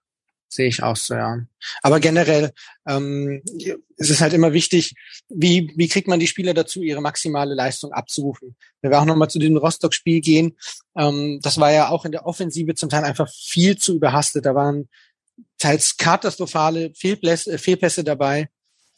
[0.56, 1.38] Sehe ich auch so, ja.
[1.82, 2.50] Aber generell
[2.88, 3.42] ähm,
[3.98, 4.94] ist es halt immer wichtig,
[5.28, 8.56] wie, wie kriegt man die Spieler dazu, ihre maximale Leistung abzurufen.
[8.80, 10.56] Wenn wir auch nochmal zu diesem Rostock-Spiel gehen,
[10.96, 14.46] ähm, das war ja auch in der Offensive zum Teil einfach viel zu überhastet.
[14.46, 14.88] Da waren
[15.58, 18.48] teils katastrophale Fehlpässe, äh, Fehlpässe dabei.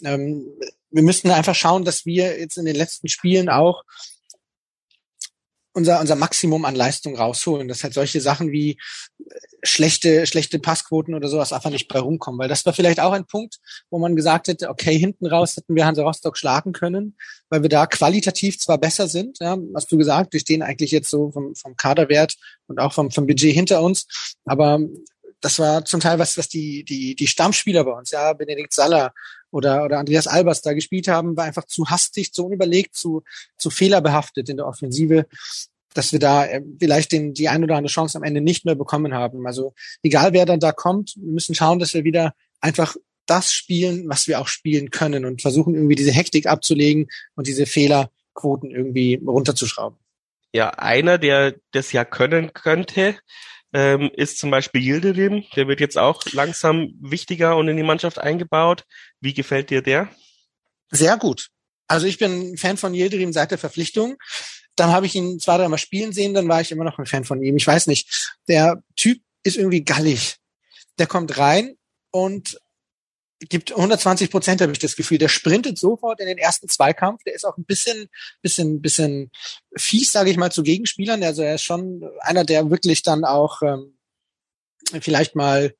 [0.04, 0.46] Ähm,
[0.90, 3.82] wir müssten einfach schauen, dass wir jetzt in den letzten Spielen auch
[5.78, 7.68] unser, unser Maximum an Leistung rausholen.
[7.68, 12.38] Das halt solche Sachen wie äh, schlechte, schlechte Passquoten oder sowas einfach nicht bei rumkommen.
[12.38, 15.74] Weil das war vielleicht auch ein Punkt, wo man gesagt hätte, okay, hinten raus hätten
[15.74, 17.16] wir Hansa Rostock schlagen können,
[17.48, 21.08] weil wir da qualitativ zwar besser sind, ja, hast du gesagt, wir stehen eigentlich jetzt
[21.08, 22.34] so vom, vom Kaderwert
[22.66, 24.06] und auch vom, vom Budget hinter uns,
[24.44, 24.80] aber
[25.40, 29.12] das war zum Teil was, was die, die, die Stammspieler bei uns, ja, Benedikt Saller
[29.50, 33.22] oder, oder Andreas Albers da gespielt haben, war einfach zu hastig, zu unüberlegt, zu,
[33.56, 35.26] zu fehlerbehaftet in der Offensive,
[35.94, 38.74] dass wir da äh, vielleicht den, die ein oder andere Chance am Ende nicht mehr
[38.74, 39.46] bekommen haben.
[39.46, 42.96] Also egal wer dann da kommt, wir müssen schauen, dass wir wieder einfach
[43.26, 47.66] das spielen, was wir auch spielen können und versuchen irgendwie diese Hektik abzulegen und diese
[47.66, 49.98] Fehlerquoten irgendwie runterzuschrauben.
[50.52, 53.16] Ja, einer, der das ja können könnte,
[53.72, 55.44] ähm, ist zum Beispiel Yildirim.
[55.56, 58.84] Der wird jetzt auch langsam wichtiger und in die Mannschaft eingebaut.
[59.20, 60.08] Wie gefällt dir der?
[60.90, 61.48] Sehr gut.
[61.86, 64.16] Also ich bin Fan von Yildirim seit der Verpflichtung.
[64.76, 67.24] Dann habe ich ihn zwei, dreimal spielen sehen, dann war ich immer noch ein Fan
[67.24, 67.56] von ihm.
[67.56, 68.36] Ich weiß nicht.
[68.46, 70.36] Der Typ ist irgendwie gallig.
[70.98, 71.76] Der kommt rein
[72.10, 72.58] und
[73.40, 75.18] gibt 120 Prozent, habe ich das Gefühl.
[75.18, 77.22] Der sprintet sofort in den ersten Zweikampf.
[77.24, 78.08] Der ist auch ein bisschen,
[78.42, 79.30] bisschen, bisschen
[79.76, 81.22] fies, sage ich mal, zu Gegenspielern.
[81.22, 83.96] Also er ist schon einer, der wirklich dann auch ähm,
[85.00, 85.74] vielleicht mal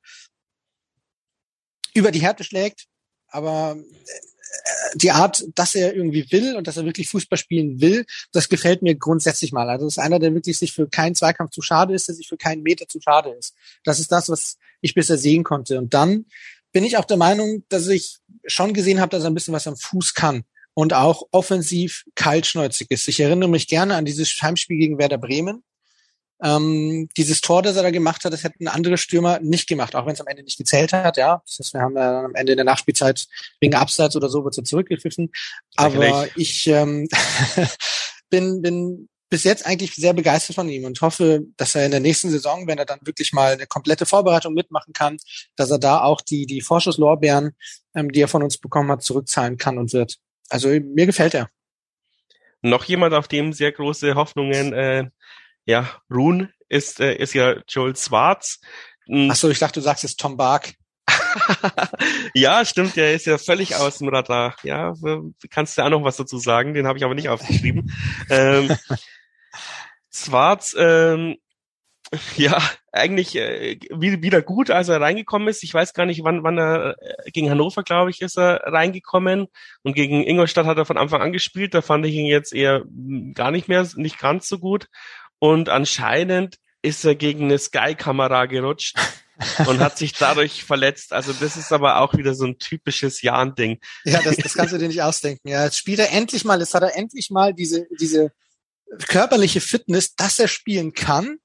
[1.93, 2.85] über die Härte schlägt.
[3.27, 8.05] Aber äh, die Art, dass er irgendwie will und dass er wirklich Fußball spielen will,
[8.31, 9.69] das gefällt mir grundsätzlich mal.
[9.69, 12.27] Also das ist einer, der wirklich sich für keinen Zweikampf zu schade ist, der sich
[12.27, 13.53] für keinen Meter zu schade ist.
[13.83, 15.77] Das ist das, was ich bisher sehen konnte.
[15.77, 16.25] Und dann
[16.71, 19.67] bin ich auch der Meinung, dass ich schon gesehen habe, dass er ein bisschen was
[19.67, 23.07] am Fuß kann und auch offensiv kaltschnäuzig ist.
[23.07, 25.63] Ich erinnere mich gerne an dieses Heimspiel gegen Werder Bremen.
[26.41, 30.05] Ähm, dieses Tor, das er da gemacht hat, das hätten andere Stürmer nicht gemacht, auch
[30.05, 31.41] wenn es am Ende nicht gezählt hat, ja.
[31.45, 33.27] Das heißt, wir haben dann am Ende in der Nachspielzeit
[33.59, 35.31] wegen Abseits oder so wird er zurückgepfiffen.
[35.75, 37.09] Aber ich ähm,
[38.29, 41.99] bin, bin bis jetzt eigentlich sehr begeistert von ihm und hoffe, dass er in der
[41.99, 45.17] nächsten Saison, wenn er dann wirklich mal eine komplette Vorbereitung mitmachen kann,
[45.55, 47.51] dass er da auch die, die Vorschusslorbeeren,
[47.95, 50.17] ähm, die er von uns bekommen hat, zurückzahlen kann und wird.
[50.49, 51.49] Also mir gefällt er.
[52.61, 55.09] Noch jemand, auf dem sehr große Hoffnungen äh,
[55.65, 58.59] ja, ruhen, ist, äh, ist ja Joel Schwarz.
[59.05, 59.29] Hm.
[59.31, 60.73] Ach so, ich dachte, du sagst jetzt Tom Bark.
[62.33, 64.55] ja, stimmt, der ist ja völlig aus dem Radar.
[64.63, 64.93] Ja,
[65.49, 66.73] kannst du auch noch was dazu sagen?
[66.73, 67.91] Den habe ich aber nicht aufgeschrieben.
[68.29, 68.75] ähm,
[70.11, 71.37] Schwarz, ähm,
[72.37, 75.63] ja, eigentlich äh, wieder gut, als er reingekommen ist.
[75.63, 79.47] Ich weiß gar nicht, wann, wann er äh, gegen Hannover, glaube ich, ist er reingekommen
[79.83, 81.73] und gegen Ingolstadt hat er von Anfang an gespielt.
[81.73, 84.87] Da fand ich ihn jetzt eher hm, gar nicht mehr, nicht ganz so gut.
[85.37, 88.97] Und anscheinend ist er gegen eine Sky-Kamera gerutscht
[89.67, 91.13] und hat sich dadurch verletzt.
[91.13, 93.79] Also das ist aber auch wieder so ein typisches Jan-Ding.
[94.03, 95.47] Ja, das, das kannst du dir nicht ausdenken.
[95.47, 98.31] Ja, jetzt spielt er endlich mal, jetzt hat er endlich mal diese, diese
[99.07, 101.39] körperliche Fitness, dass er spielen kann.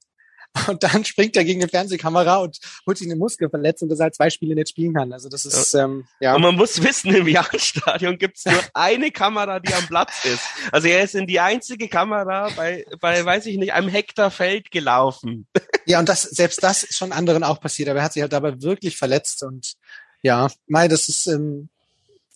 [0.69, 4.15] Und dann springt er gegen eine Fernsehkamera und holt sich eine Muskelverletzung, dass er halt
[4.15, 5.13] zwei Spiele nicht spielen kann.
[5.13, 5.85] Also das ist, ja.
[5.85, 6.37] Ähm, ja.
[6.37, 10.45] Und man muss wissen, im Jahnstadion gibt es nur eine Kamera, die am Platz ist.
[10.71, 14.71] Also er ist in die einzige Kamera bei, bei, weiß ich nicht, einem Hektar Feld
[14.71, 15.49] gelaufen.
[15.87, 18.33] Ja, und das, selbst das ist schon anderen auch passiert, aber er hat sich halt
[18.33, 19.75] dabei wirklich verletzt und
[20.23, 21.69] ja, Mai, das ist ähm,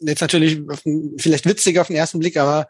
[0.00, 0.60] jetzt natürlich
[1.16, 2.68] vielleicht witziger auf den ersten Blick, aber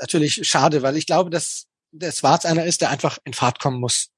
[0.00, 3.80] natürlich schade, weil ich glaube, dass der Schwarz einer ist, der einfach in Fahrt kommen
[3.80, 4.08] muss.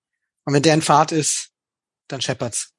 [0.44, 1.50] Und wenn der in Fahrt ist,
[2.08, 2.70] dann scheppert's.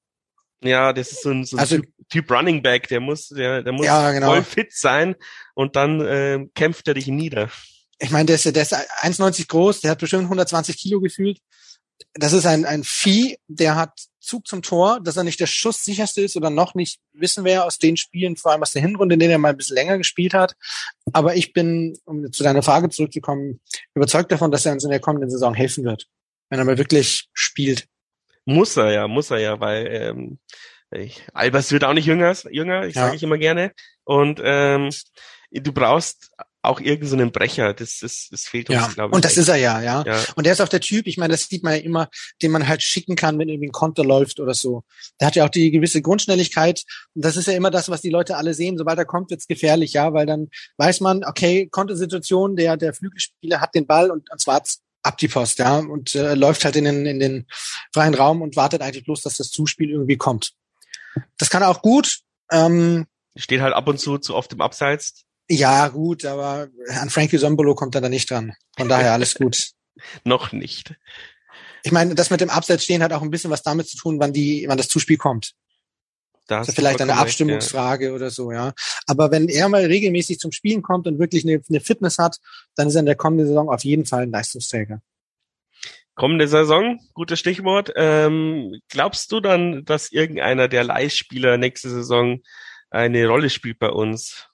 [0.63, 3.61] Ja, das ist so ein, so ein Also- typ, typ Running Back, der muss, der,
[3.61, 4.27] der muss Ja, genau.
[4.27, 5.15] voll fit sein
[5.53, 7.51] und dann äh, kämpft er dich nieder.
[7.99, 11.39] Ich meine, der ist, der ist 1,90 groß, der hat bestimmt 120 Kilo gefühlt.
[12.13, 16.21] Das ist ein, ein Vieh, der hat Zug zum Tor, dass er nicht der schusssicherste
[16.21, 19.13] ist oder noch nicht, wissen wir ja aus den Spielen, vor allem aus der Hinrunde,
[19.13, 20.55] in denen er mal ein bisschen länger gespielt hat.
[21.13, 23.61] Aber ich bin, um zu deiner Frage zurückzukommen,
[23.95, 26.07] überzeugt davon, dass er uns in der kommenden Saison helfen wird,
[26.49, 27.87] wenn er mal wirklich spielt.
[28.45, 30.39] Muss er ja, muss er ja, weil ähm,
[30.91, 33.05] ich, Albers wird auch nicht jünger, jünger, ich Ja.
[33.05, 33.71] sage ich immer gerne.
[34.03, 34.89] Und ähm,
[35.51, 36.31] du brauchst
[36.67, 37.73] auch irgendeinen so einen Brecher.
[37.73, 39.15] Das, das, das fehlt uns, Ja, glaube ich.
[39.15, 39.39] und das echt.
[39.39, 40.03] ist er ja, ja.
[40.05, 40.23] ja.
[40.35, 42.09] Und der ist auch der Typ, ich meine, das sieht man ja immer,
[42.41, 44.83] den man halt schicken kann, wenn irgendwie ein Konter läuft oder so.
[45.19, 46.83] Der hat ja auch die gewisse Grundschnelligkeit.
[47.15, 48.77] Und das ist ja immer das, was die Leute alle sehen.
[48.77, 53.61] Sobald er kommt, wird's gefährlich, ja, weil dann weiß man, okay, Kontersituation, der, der Flügelspieler
[53.61, 54.61] hat den Ball und, und zwar
[55.03, 57.47] ab die Post, ja, und äh, läuft halt in den, in den
[57.93, 60.53] freien Raum und wartet eigentlich bloß, dass das Zuspiel irgendwie kommt.
[61.37, 62.19] Das kann er auch gut.
[62.51, 65.23] Ähm, Steht halt ab und zu zu oft im Abseits.
[65.49, 68.53] Ja, gut, aber an Frankie Sombolo kommt er da nicht dran.
[68.77, 69.71] Von daher alles gut.
[70.23, 70.95] Noch nicht.
[71.83, 74.19] Ich meine, das mit dem Abseits stehen hat auch ein bisschen was damit zu tun,
[74.19, 75.53] wann die, wann das Zuspiel kommt.
[76.47, 78.73] Da Das ist vielleicht eine vollkommen recht, Abstimmungsfrage oder so, ja.
[79.05, 82.37] Aber wenn er mal regelmäßig zum Spielen kommt und wirklich eine, eine Fitness hat,
[82.75, 85.01] dann ist er in der kommenden Saison auf jeden Fall ein Leistungsträger.
[86.15, 87.91] Kommende Saison, gutes Stichwort.
[87.95, 92.39] Ähm, glaubst du dann, dass irgendeiner der Leihspieler nächste Saison
[92.89, 94.46] eine Rolle spielt bei uns?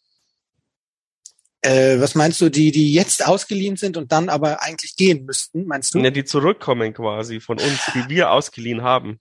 [1.65, 5.65] Äh, was meinst du, die, die jetzt ausgeliehen sind und dann aber eigentlich gehen müssten,
[5.65, 5.99] meinst du?
[5.99, 9.19] Ja, die zurückkommen quasi von uns, die wir ausgeliehen haben.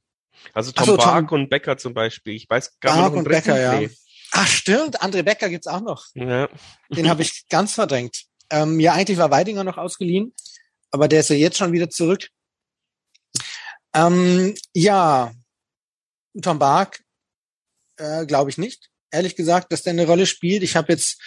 [0.52, 2.34] Also Tom so, Tom- Bark und Becker zum Beispiel.
[2.34, 3.18] Ich weiß gar Bark nicht.
[3.18, 3.88] einen und Becker, ja.
[4.32, 6.06] Ach, stimmt, André Becker gibt's auch noch.
[6.14, 6.48] ja.
[6.90, 8.24] Den habe ich ganz verdrängt.
[8.50, 10.34] Ähm, ja, eigentlich war Weidinger noch ausgeliehen,
[10.90, 12.28] aber der ist ja jetzt schon wieder zurück.
[13.94, 15.32] Ähm, ja,
[16.40, 17.02] Tom Bark
[17.98, 18.88] äh, glaube ich nicht.
[19.10, 20.62] Ehrlich gesagt, dass der eine Rolle spielt.
[20.62, 21.20] Ich habe jetzt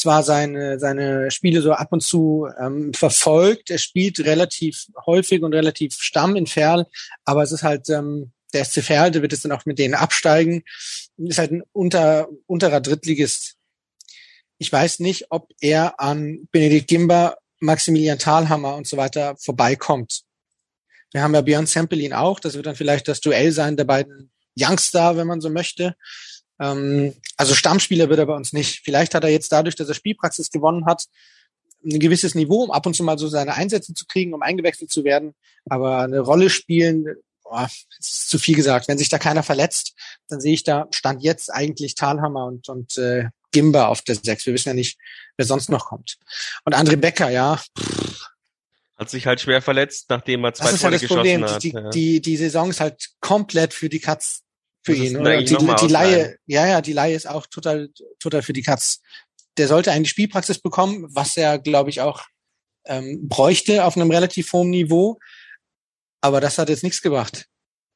[0.00, 3.70] zwar seine, seine Spiele so ab und zu ähm, verfolgt.
[3.70, 6.86] Er spielt relativ häufig und relativ stamm in Ferl,
[7.24, 9.94] aber es ist halt ähm, der SC Verl, der wird es dann auch mit denen
[9.94, 10.64] absteigen.
[11.16, 13.56] Ist halt ein unter, unterer Drittligist.
[14.58, 20.22] Ich weiß nicht, ob er an Benedikt Gimber, Maximilian Thalhammer und so weiter vorbeikommt.
[21.12, 22.40] Wir haben ja Björn Sempelin auch.
[22.40, 25.96] Das wird dann vielleicht das Duell sein der beiden Youngster, wenn man so möchte.
[26.60, 28.80] Ähm, also Stammspieler wird er bei uns nicht.
[28.84, 31.06] Vielleicht hat er jetzt dadurch, dass er Spielpraxis gewonnen hat,
[31.84, 34.90] ein gewisses Niveau, um ab und zu mal so seine Einsätze zu kriegen, um eingewechselt
[34.90, 35.34] zu werden.
[35.68, 37.06] Aber eine Rolle spielen,
[37.42, 37.68] boah,
[37.98, 38.88] ist zu viel gesagt.
[38.88, 39.94] Wenn sich da keiner verletzt,
[40.28, 44.44] dann sehe ich da Stand jetzt eigentlich Thalhammer und, und äh, Gimber auf der Sechs.
[44.44, 44.98] Wir wissen ja nicht,
[45.36, 46.18] wer sonst noch kommt.
[46.64, 47.60] Und André Becker, ja,
[48.96, 51.44] Hat sich halt schwer verletzt, nachdem er zwei das ist Tore halt das geschossen Problem.
[51.44, 51.62] hat.
[51.62, 51.90] Die, ja.
[51.90, 54.42] die, die Saison ist halt komplett für die Katz
[54.82, 55.16] für Das ihn.
[55.16, 55.42] Oder?
[55.42, 59.00] Die, nochmal die Laie, ja, ja, die Laie ist auch total, total für die Katz.
[59.56, 62.24] Der sollte eigentlich Spielpraxis bekommen, was er, glaube ich, auch
[62.86, 65.18] ähm, bräuchte auf einem relativ hohen Niveau.
[66.22, 67.46] Aber das hat jetzt nichts gebracht.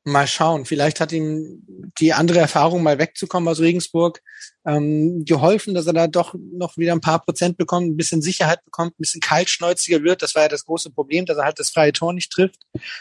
[0.06, 0.66] Mal schauen.
[0.66, 1.62] Vielleicht hat ihm
[1.98, 4.20] die andere Erfahrung, mal wegzukommen aus Regensburg,
[4.66, 8.62] ähm, geholfen, dass er da doch noch wieder ein paar Prozent bekommt, ein bisschen Sicherheit
[8.66, 10.20] bekommt, ein bisschen kaltschnäuziger wird.
[10.20, 12.60] Das war ja das große Problem, dass er halt das freie Tor nicht trifft.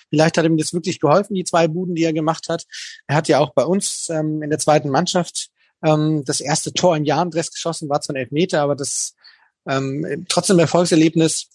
[0.10, 2.66] Vielleicht hat ihm das wirklich geholfen, die zwei Buden, die er gemacht hat.
[3.08, 5.50] Er hat ja auch bei uns ähm, in der zweiten Mannschaft
[5.84, 9.16] ähm, das erste Tor im Jahrendress geschossen, war zwar ein Elfmeter, aber das
[9.68, 11.50] ähm, trotzdem Erfolgserlebnis.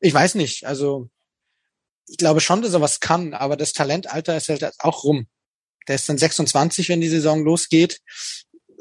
[0.00, 1.08] Ich weiß nicht, also
[2.10, 5.28] ich glaube schon, dass er was kann, aber das Talentalter ist halt auch rum.
[5.88, 8.00] Der ist dann 26, wenn die Saison losgeht.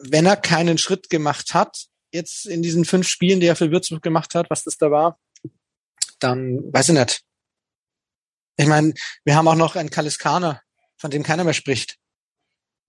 [0.02, 4.02] Wenn er keinen Schritt gemacht hat, jetzt in diesen fünf Spielen, die er für Würzburg
[4.02, 5.20] gemacht hat, was das da war,
[6.20, 7.22] dann weiß ich nicht.
[8.58, 10.62] Ich meine, wir haben auch noch einen Kaliskaner,
[10.98, 11.98] von dem keiner mehr spricht.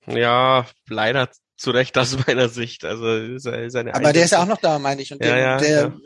[0.06, 2.84] ja, leider zu Recht aus meiner Sicht.
[2.84, 5.12] Also se- seine Aber der ist ja auch noch da, meine ich.
[5.12, 5.96] Und Ja, der, ja, der ja.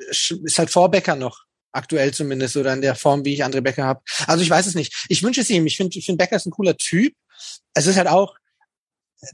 [0.45, 1.45] ist halt vor Becker noch.
[1.75, 4.03] Aktuell zumindest oder in der Form, wie ich André Becker habe.
[4.27, 5.07] Also ich weiß es nicht.
[5.09, 5.67] Ich wünsche es ihm.
[5.67, 7.15] Ich finde, ich finde Becker ist ein cooler Typ.
[7.75, 8.37] Es ist halt auch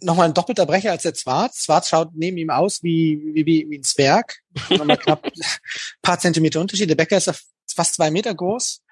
[0.00, 1.61] nochmal ein doppelter Brecher als der Zwarz.
[1.61, 4.38] Zwarz schaut neben ihm aus wie, wie, wie, wie ein Zwerg.
[4.70, 5.33] Nochmal knapp ein
[6.03, 6.88] paar Zentimeter Unterschied.
[6.88, 7.31] Der Becker ist
[7.74, 8.83] fast zwei Meter groß.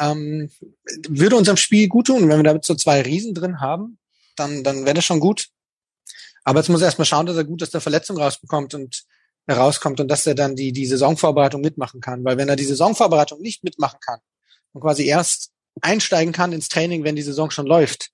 [0.00, 0.50] Ähm,
[1.08, 2.28] würde unserem Spiel gut tun.
[2.28, 3.98] Wenn wir damit so zwei Riesen drin haben,
[4.36, 5.48] dann, dann wäre das schon gut.
[6.44, 9.04] Aber jetzt muss er erstmal schauen, dass er gut aus der Verletzung rausbekommt und
[9.48, 12.24] herauskommt und dass er dann die, die Saisonvorbereitung mitmachen kann.
[12.24, 14.20] Weil wenn er die Saisonvorbereitung nicht mitmachen kann
[14.72, 18.10] und quasi erst einsteigen kann ins Training, wenn die Saison schon läuft,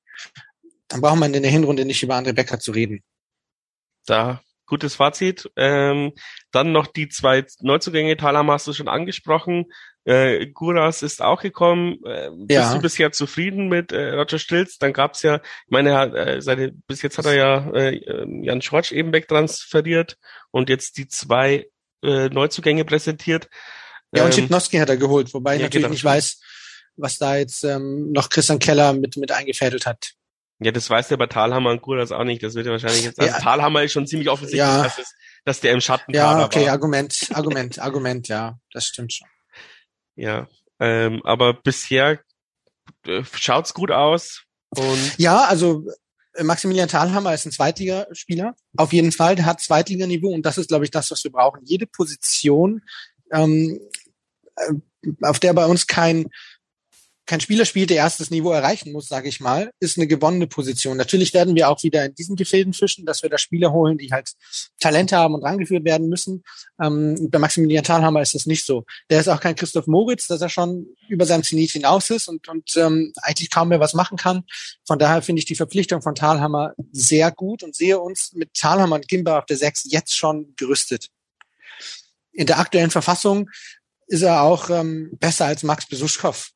[0.88, 3.02] dann braucht man in der Hinrunde nicht über André Becker zu reden.
[4.06, 5.50] Da, gutes Fazit.
[5.56, 6.12] Ähm,
[6.52, 9.66] dann noch die zwei Neuzugänge, Thalam hast du schon angesprochen.
[10.06, 11.98] Äh, Guras ist auch gekommen.
[12.04, 12.74] Äh, bist Ja.
[12.74, 14.78] du bisher zufrieden mit äh, Roger Stilz?
[14.78, 18.00] Dann gab's ja, ich meine, er hat, äh, seine, bis jetzt hat er ja äh,
[18.44, 20.16] Jan Schwarz eben wegtransferiert
[20.50, 21.66] und jetzt die zwei
[22.02, 23.48] äh, Neuzugänge präsentiert.
[24.14, 25.92] Ja, und Ähm, Schipnowski hat er geholt, wobei ich ja, natürlich genau.
[25.94, 26.40] nicht weiß,
[26.96, 30.12] was da jetzt ähm, noch Christian Keller mit, mit eingefädelt hat.
[30.60, 32.42] Ja, das weiß der bei Talhammer und Guras auch nicht.
[32.42, 33.18] Das wird ja wahrscheinlich jetzt.
[33.18, 33.40] Also Ja.
[33.40, 34.84] Talhammer ist schon ziemlich offensichtlich, Ja.
[34.84, 35.12] dass, es,
[35.44, 36.72] dass der im Schatten Ja, okay, war.
[36.72, 39.26] Argument, Argument, Argument, ja, das stimmt schon.
[40.16, 40.48] Ja,
[40.80, 42.20] ähm, aber bisher
[43.06, 45.86] äh, schaut's gut aus und Ja, also
[46.34, 49.36] äh, Maximilian Thalhammer ist ein Zweitligaspieler, auf jeden Fall.
[49.36, 51.60] Der hat Zweitliganiveau und das ist, glaube ich, das, was wir brauchen.
[51.64, 52.82] Jede Position,
[53.32, 53.80] ähm,
[54.56, 54.72] äh,
[55.22, 56.28] auf der bei uns kein
[57.26, 60.96] kein Spieler spielt, der erstes Niveau erreichen muss, sage ich mal, ist eine gewonnene Position.
[60.96, 64.10] Natürlich werden wir auch wieder in diesen Gefilden fischen, dass wir da Spieler holen, die
[64.12, 64.32] halt
[64.78, 66.44] Talente haben und rangeführt werden müssen.
[66.82, 68.84] Ähm, bei Maximilian Thalhammer ist das nicht so.
[69.08, 72.46] Der ist auch kein Christoph Moritz, dass er schon über seinem Zenit hinaus ist und,
[72.48, 74.44] und ähm, eigentlich kaum mehr was machen kann.
[74.86, 78.96] Von daher finde ich die Verpflichtung von Thalhammer sehr gut und sehe uns mit Thalhammer
[78.96, 81.08] und Gimba auf der 6 jetzt schon gerüstet.
[82.32, 83.48] In der aktuellen Verfassung
[84.06, 86.50] ist er auch ähm, besser als Max Besuschkow.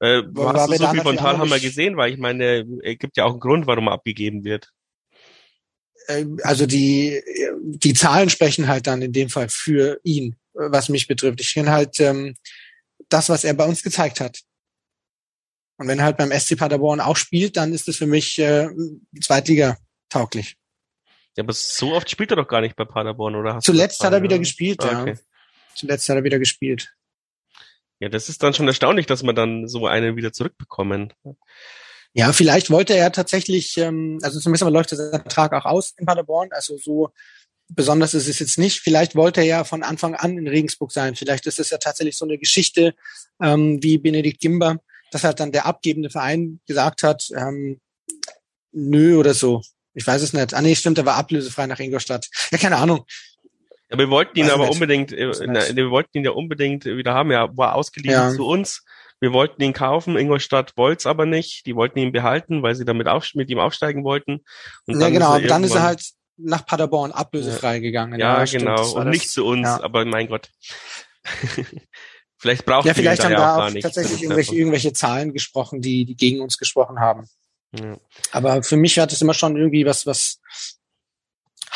[0.00, 1.96] Äh, War- hast du so viel von Talhammer nicht- gesehen?
[1.96, 4.70] Weil ich meine, es gibt ja auch einen Grund, warum er abgegeben wird.
[6.08, 7.22] Äh, also die,
[7.62, 11.40] die Zahlen sprechen halt dann in dem Fall für ihn, äh, was mich betrifft.
[11.40, 12.36] Ich kenne halt ähm,
[13.08, 14.40] das, was er bei uns gezeigt hat.
[15.78, 18.68] Und wenn er halt beim SC Paderborn auch spielt, dann ist es für mich äh,
[19.20, 19.76] Zweitliga
[20.08, 20.56] tauglich.
[21.36, 23.56] Ja, aber so oft spielt er doch gar nicht bei Paderborn, oder?
[23.56, 24.40] Hast du Zuletzt das hat er wieder ja?
[24.40, 25.02] gespielt, Ah, ja.
[25.02, 25.18] okay.
[25.74, 26.95] Zuletzt hat er wieder gespielt.
[28.00, 31.12] Ja, das ist dann schon erstaunlich, dass man dann so einen wieder zurückbekommen.
[32.12, 36.06] Ja, vielleicht wollte er tatsächlich, ähm, also zumindest mal läuft der Vertrag auch aus in
[36.06, 37.10] Paderborn, also so
[37.68, 38.80] besonders ist es jetzt nicht.
[38.80, 41.16] Vielleicht wollte er ja von Anfang an in Regensburg sein.
[41.16, 42.94] Vielleicht ist es ja tatsächlich so eine Geschichte
[43.42, 44.78] ähm, wie Benedikt Gimber,
[45.10, 47.80] dass halt dann der abgebende Verein gesagt hat, ähm,
[48.72, 49.62] nö oder so.
[49.94, 50.54] Ich weiß es nicht.
[50.54, 52.28] Ah nee, stimmt, er war ablösefrei nach Ingolstadt.
[52.50, 53.04] Ja, keine Ahnung.
[53.90, 54.72] Ja, wir wollten ihn ich aber nicht.
[54.74, 57.30] unbedingt, äh, na, wir wollten ihn ja unbedingt wieder haben.
[57.30, 58.30] Er war ausgeliehen Ja.
[58.32, 58.84] zu uns.
[59.20, 60.16] Wir wollten ihn kaufen.
[60.16, 61.64] Ingolstadt wollte es aber nicht.
[61.66, 64.44] Die wollten ihn behalten, weil sie damit auf, mit ihm aufsteigen wollten.
[64.86, 65.30] Und ja, genau.
[65.30, 66.02] er aber dann ist er halt
[66.36, 68.18] nach Paderborn ablösefrei gegangen.
[68.20, 68.92] Ja, stimmt, genau.
[68.94, 69.14] Und das.
[69.14, 69.82] nicht zu uns, Ja.
[69.82, 70.50] aber mein Gott.
[72.38, 76.04] vielleicht braucht Ja, vielleicht haben ja da auch auch tatsächlich irgendwelche, irgendwelche Zahlen gesprochen, die,
[76.04, 77.26] die gegen uns gesprochen haben.
[77.72, 77.96] Ja.
[78.32, 80.40] Aber für mich hat es immer schon irgendwie was, was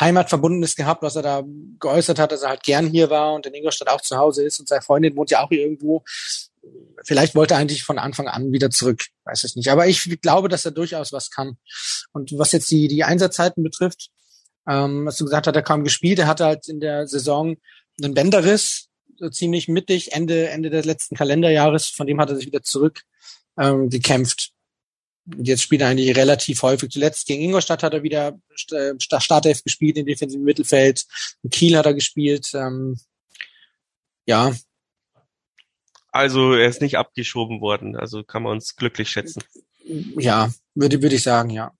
[0.01, 1.43] Heimatverbundenes gehabt, was er da
[1.79, 4.59] geäußert hat, dass er halt gern hier war und in Ingolstadt auch zu Hause ist
[4.59, 6.03] und seine Freundin wohnt ja auch hier irgendwo.
[7.05, 9.69] Vielleicht wollte er eigentlich von Anfang an wieder zurück, weiß ich nicht.
[9.69, 11.57] Aber ich glaube, dass er durchaus was kann.
[12.11, 14.09] Und was jetzt die, die Einsatzzeiten betrifft,
[14.67, 16.19] ähm, was du gesagt hast, er kaum gespielt.
[16.19, 17.57] Er hatte halt in der Saison
[18.01, 21.87] einen Bänderriss, so ziemlich mittig, Ende, Ende des letzten Kalenderjahres.
[21.87, 23.01] Von dem hat er sich wieder zurück
[23.57, 24.51] ähm, gekämpft.
[25.25, 26.89] Und jetzt spielt er eigentlich relativ häufig.
[26.91, 31.05] Zuletzt gegen Ingolstadt hat er wieder St- Startelf gespielt im defensiven Mittelfeld.
[31.43, 32.49] In Kiel hat er gespielt.
[32.53, 32.99] Ähm,
[34.25, 34.53] ja,
[36.11, 37.95] Also er ist nicht abgeschoben worden.
[37.95, 39.43] Also kann man uns glücklich schätzen.
[39.85, 41.71] ja, würde, würde ich sagen, ja.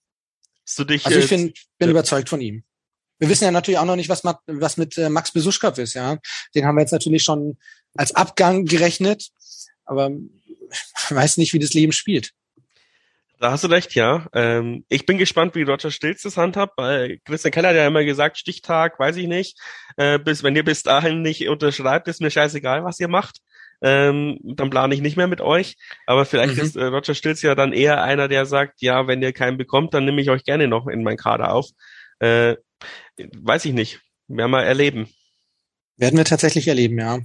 [0.65, 1.87] Hast du dich, Also ich äh, bin, ja.
[1.89, 2.63] überzeugt von ihm.
[3.19, 6.17] Wir wissen ja natürlich auch noch nicht, was, was mit äh, Max Besuschkow ist, ja.
[6.55, 7.57] Den haben wir jetzt natürlich schon
[7.95, 9.29] als Abgang gerechnet,
[9.85, 10.11] aber
[11.09, 12.31] weiß nicht, wie das Leben spielt.
[13.41, 14.27] Da hast du recht, ja.
[14.33, 16.73] Ähm, ich bin gespannt, wie Roger Stilz das handhabt.
[16.77, 19.57] Weil Christian Keller hat ja immer gesagt, Stichtag, weiß ich nicht.
[19.97, 23.39] Äh, bis wenn ihr bis dahin nicht unterschreibt, ist mir scheißegal, was ihr macht.
[23.81, 25.75] Ähm, dann plane ich nicht mehr mit euch.
[26.05, 26.61] Aber vielleicht Mhm.
[26.61, 29.95] ist äh, Roger Stilz ja dann eher einer, der sagt, ja, wenn ihr keinen bekommt,
[29.95, 31.67] dann nehme ich euch gerne noch in meinen Kader auf.
[32.19, 32.57] Äh,
[33.17, 34.01] weiß ich nicht.
[34.27, 35.09] Werden wir erleben.
[35.97, 37.17] Werden wir tatsächlich erleben, ja.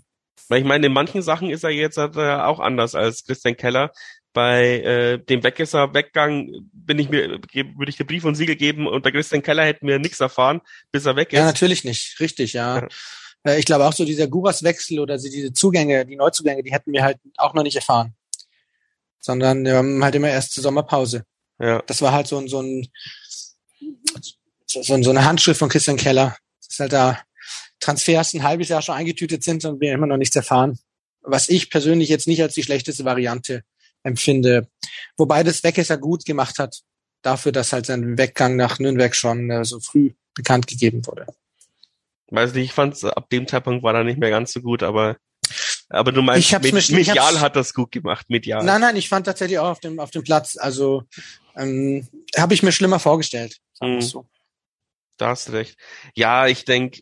[0.48, 3.90] Weil ich meine, in manchen Sachen ist er jetzt auch anders als Christian Keller.
[4.36, 8.86] Bei äh, dem Weggesser Weggang bin ich mir, würde ich dir Brief und Siegel geben
[8.86, 10.60] und bei Christian Keller hätten wir nichts erfahren,
[10.92, 11.38] bis er weg ist.
[11.38, 12.20] Ja, natürlich nicht.
[12.20, 12.80] Richtig, ja.
[12.80, 12.88] Ja.
[13.44, 16.92] Äh, Ich glaube auch so dieser Guras-Wechsel oder so diese Zugänge, die Neuzugänge, die hätten
[16.92, 18.14] wir halt auch noch nicht erfahren.
[19.18, 21.24] Sondern wir haben halt immer erst zur Sommerpause.
[21.58, 21.80] Ja.
[21.86, 22.88] Das war halt so ein, so ein,
[24.66, 26.36] so, so so eine Handschrift von Christian Keller.
[26.60, 27.18] Das ist halt da
[27.80, 30.78] Transfers ein halbes Jahr schon eingetütet sind und wir immer noch nichts erfahren.
[31.22, 33.62] Was ich persönlich jetzt nicht als die schlechteste Variante
[34.06, 34.68] empfinde.
[35.16, 36.80] Wobei das Weckesser gut gemacht hat,
[37.22, 41.26] dafür, dass halt sein Weggang nach Nürnberg schon äh, so früh bekannt gegeben wurde.
[42.30, 45.16] Weiß nicht, ich fand ab dem Zeitpunkt war er nicht mehr ganz so gut, aber
[45.88, 48.64] aber du meinst, Ich med mir- ich medial hat das gut gemacht, medial.
[48.64, 51.04] Nein, nein, ich fand tatsächlich auch auf dem, auf dem Platz, also
[51.56, 53.56] ähm, habe ich mir schlimmer vorgestellt.
[53.74, 54.00] Sagen Mhm.
[54.02, 54.26] so.
[55.16, 55.76] Da hast du recht.
[56.14, 57.00] Ja, ich denk,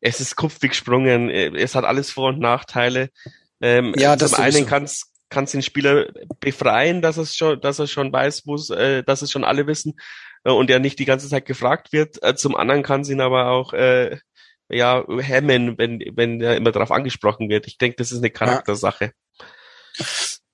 [0.00, 1.28] es ist kupfig gesprungen.
[1.30, 3.10] Es hat alles Vor- und Nachteile.
[3.60, 6.08] Ähm, ja, zum einen kann es den Spieler
[6.40, 9.94] befreien, dass es schon, dass er schon weiß, wo äh, dass es schon alle wissen
[10.44, 12.22] äh, und er nicht die ganze Zeit gefragt wird.
[12.22, 14.18] Äh, zum anderen kann es ihn aber auch äh,
[14.68, 17.66] ja hemmen, wenn wenn er immer darauf angesprochen wird.
[17.66, 19.12] Ich denke, das ist eine Charaktersache.
[19.96, 20.06] Ja.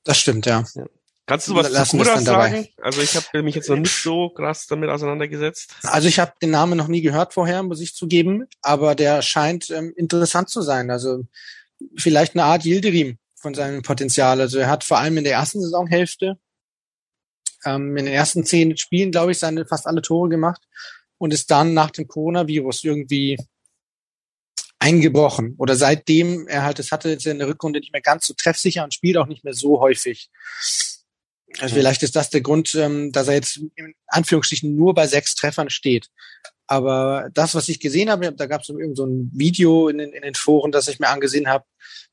[0.05, 0.65] Das stimmt, ja.
[0.75, 0.87] ja.
[1.27, 2.69] Kannst du was Lassen zu Kura sagen?
[2.81, 5.75] Also ich habe mich jetzt noch nicht so krass damit auseinandergesetzt.
[5.83, 9.71] Also ich habe den Namen noch nie gehört vorher, muss ich zugeben, aber der scheint
[9.71, 10.89] ähm, interessant zu sein.
[10.89, 11.25] Also
[11.97, 14.41] vielleicht eine Art Yildirim von seinem Potenzial.
[14.41, 16.39] Also er hat vor allem in der ersten Saisonhälfte
[17.65, 20.63] ähm, in den ersten zehn Spielen, glaube ich, seine fast alle Tore gemacht
[21.19, 23.37] und ist dann nach dem Coronavirus irgendwie
[24.79, 25.55] eingebrochen.
[25.59, 28.85] Oder seitdem er halt es hatte, jetzt in der Rückrunde nicht mehr ganz so treffsicher
[28.85, 30.31] und spielt auch nicht mehr so häufig.
[31.61, 35.35] Also vielleicht ist das der Grund, ähm, dass er jetzt in Anführungsstrichen nur bei sechs
[35.35, 36.09] Treffern steht.
[36.67, 40.13] Aber das, was ich gesehen habe, da gab es irgend so ein Video in den,
[40.13, 41.65] in den Foren, das ich mir angesehen habe,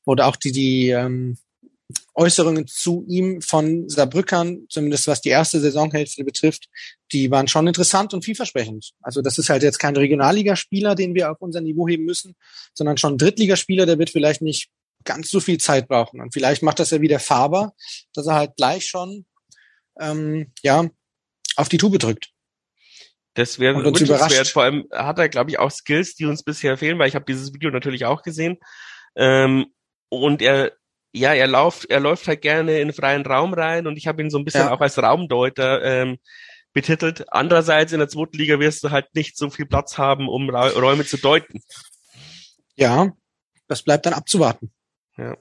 [0.04, 1.36] oder auch die, die ähm,
[2.14, 6.68] Äußerungen zu ihm von Saarbrückern, zumindest was die erste Saisonhälfte betrifft,
[7.12, 8.92] die waren schon interessant und vielversprechend.
[9.02, 12.34] Also das ist halt jetzt kein Regionalligaspieler, den wir auf unser Niveau heben müssen,
[12.74, 14.68] sondern schon ein Drittligaspieler, der wird vielleicht nicht
[15.04, 16.20] ganz so viel Zeit brauchen.
[16.20, 17.74] Und vielleicht macht das ja wieder Faber,
[18.14, 19.26] dass er halt gleich schon
[19.98, 20.88] ähm, ja
[21.56, 22.30] auf die Tube drückt.
[23.34, 24.48] Das wäre wünschenswert.
[24.48, 27.24] Vor allem hat er, glaube ich, auch Skills, die uns bisher fehlen, weil ich habe
[27.24, 28.58] dieses Video natürlich auch gesehen.
[29.16, 29.66] Ähm,
[30.08, 30.72] und er,
[31.12, 34.30] ja, er läuft, er läuft halt gerne in freien Raum rein und ich habe ihn
[34.30, 34.72] so ein bisschen ja.
[34.72, 36.18] auch als Raumdeuter ähm,
[36.72, 37.24] betitelt.
[37.32, 41.04] Andererseits in der zweiten Liga wirst du halt nicht so viel Platz haben, um Räume
[41.04, 41.60] zu deuten.
[42.76, 43.12] Ja,
[43.66, 44.72] das bleibt dann abzuwarten.
[45.16, 45.36] Ja.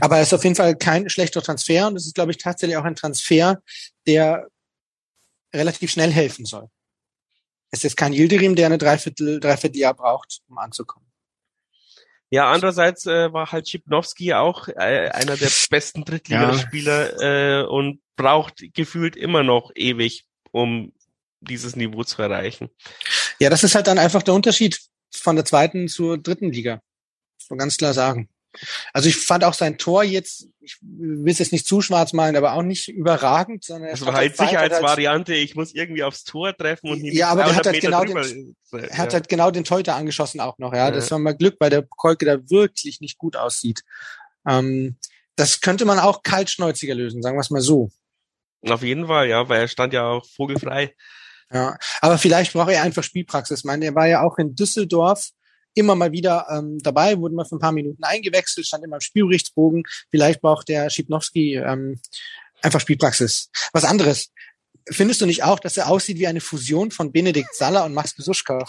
[0.00, 2.76] Aber es ist auf jeden Fall kein schlechter Transfer und es ist, glaube ich, tatsächlich
[2.76, 3.62] auch ein Transfer,
[4.06, 4.48] der
[5.54, 6.68] relativ schnell helfen soll.
[7.70, 11.04] Es ist kein Yildirim, der eine Dreiviertel, Dreivierteljahr braucht, um anzukommen.
[12.30, 17.60] Ja, andererseits äh, war halt Schipnowski auch äh, einer der besten Drittligaspieler ja.
[17.60, 20.92] äh, und braucht gefühlt immer noch ewig, um
[21.40, 22.70] dieses Niveau zu erreichen.
[23.38, 24.80] Ja, das ist halt dann einfach der Unterschied
[25.14, 26.80] von der zweiten zur dritten Liga.
[27.38, 28.28] So ganz klar sagen.
[28.92, 32.36] Also ich fand auch sein Tor jetzt, ich will es jetzt nicht zu schwarz malen,
[32.36, 36.90] aber auch nicht überragend, sondern es war halt Sicherheitsvariante, ich muss irgendwie aufs Tor treffen
[36.90, 40.40] und Ja, aber der hat halt genau den, er hat halt genau den Teuter angeschossen
[40.40, 40.86] auch noch, ja.
[40.86, 40.90] ja.
[40.90, 43.82] Das war mal Glück, weil der Kolke da wirklich nicht gut aussieht.
[44.48, 44.96] Ähm,
[45.36, 47.90] das könnte man auch kaltschnäuziger lösen, sagen wir es mal so.
[48.62, 50.94] Auf jeden Fall, ja, weil er stand ja auch vogelfrei.
[51.52, 53.60] Ja, aber vielleicht braucht er einfach Spielpraxis.
[53.60, 55.30] Ich meine, er war ja auch in Düsseldorf
[55.74, 59.00] immer mal wieder ähm, dabei, wurde mal für ein paar Minuten eingewechselt, stand immer im
[59.00, 59.84] Spielberichtsbogen.
[60.10, 62.00] Vielleicht braucht der Schipnowski ähm,
[62.62, 63.50] einfach Spielpraxis.
[63.72, 64.30] Was anderes.
[64.90, 68.14] Findest du nicht auch, dass er aussieht wie eine Fusion von Benedikt Saller und Max
[68.14, 68.66] Besuschka?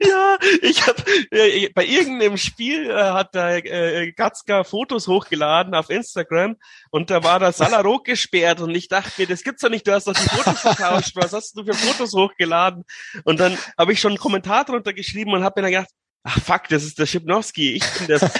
[0.00, 5.90] Ja, ich habe äh, bei irgendeinem Spiel äh, hat der äh, Gatzka Fotos hochgeladen auf
[5.90, 6.56] Instagram
[6.90, 9.86] und da war der Salah rot gesperrt und ich dachte mir, das gibt's doch nicht,
[9.86, 12.84] du hast doch die Fotos vertauscht, was hast du für Fotos hochgeladen?
[13.24, 16.40] Und dann habe ich schon einen Kommentar drunter geschrieben und habe mir dann gedacht, ach
[16.40, 18.22] fuck, das ist der Schipnowski, ich bin das.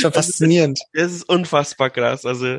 [0.00, 0.78] Schon faszinierend.
[0.92, 2.24] Das ist, das ist unfassbar krass.
[2.24, 2.58] Also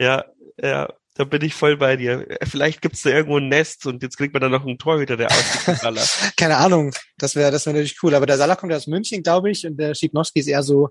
[0.00, 0.24] ja,
[0.62, 2.26] ja, da bin ich voll bei dir.
[2.44, 5.30] Vielleicht gibt's da irgendwo ein Nest und jetzt kriegt man dann noch einen Torhüter, der
[5.30, 6.04] aussieht Salah.
[6.36, 8.14] Keine Ahnung, das wäre das wäre natürlich cool.
[8.14, 10.90] Aber der Salah kommt ja aus München, glaube ich, und der Schipnowski ist eher so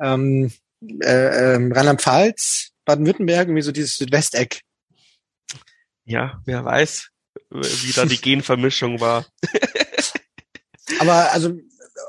[0.00, 0.50] ähm,
[1.02, 4.62] äh, ähm, Rheinland-Pfalz, Baden-Württemberg, irgendwie so dieses Südwesteck.
[6.04, 7.08] Ja, wer weiß,
[7.50, 9.26] wie da die Genvermischung war.
[10.98, 11.54] Aber also,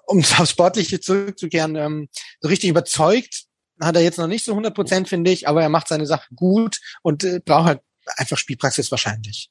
[0.05, 3.48] um aufs Sportliche zurückzukehren, ähm, so richtig überzeugt
[3.79, 6.27] hat er jetzt noch nicht so 100 Prozent, finde ich, aber er macht seine Sache
[6.35, 7.81] gut und äh, braucht halt
[8.17, 9.49] einfach Spielpraxis wahrscheinlich.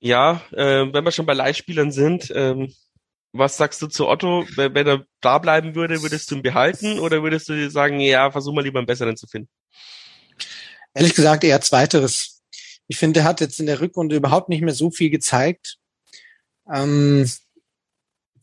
[0.00, 2.74] Ja, äh, wenn wir schon bei Leihspielern sind, ähm,
[3.32, 4.46] was sagst du zu Otto?
[4.56, 8.00] Wenn, wenn er da bleiben würde, würdest du ihn behalten oder würdest du dir sagen,
[8.00, 9.48] ja, versuch mal lieber einen besseren zu finden?
[10.94, 12.42] Ehrlich gesagt eher zweiteres.
[12.88, 15.78] Ich finde, er hat jetzt in der Rückrunde überhaupt nicht mehr so viel gezeigt.
[16.70, 17.30] Ähm,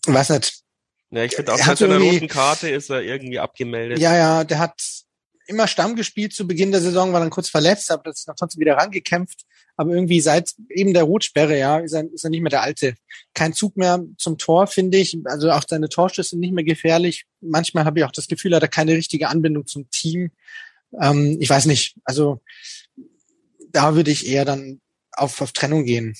[0.05, 0.63] weiß nicht,
[1.11, 3.99] ja, ich finde auch seit seiner roten Karte ist er irgendwie abgemeldet.
[3.99, 4.81] Ja, ja, der hat
[5.47, 8.35] immer Stamm gespielt zu Beginn der Saison, war dann kurz verletzt, aber das ist noch
[8.35, 9.45] trotzdem wieder rangekämpft.
[9.75, 12.95] Aber irgendwie seit eben der Rotsperre, ja, ist er, ist er nicht mehr der Alte.
[13.33, 15.17] Kein Zug mehr zum Tor, finde ich.
[15.25, 17.25] Also auch seine Torschüsse sind nicht mehr gefährlich.
[17.39, 20.31] Manchmal habe ich auch das Gefühl, er hat keine richtige Anbindung zum Team.
[21.01, 21.95] Ähm, ich weiß nicht.
[22.03, 22.41] Also
[23.71, 24.81] da würde ich eher dann
[25.13, 26.15] auf, auf Trennung gehen.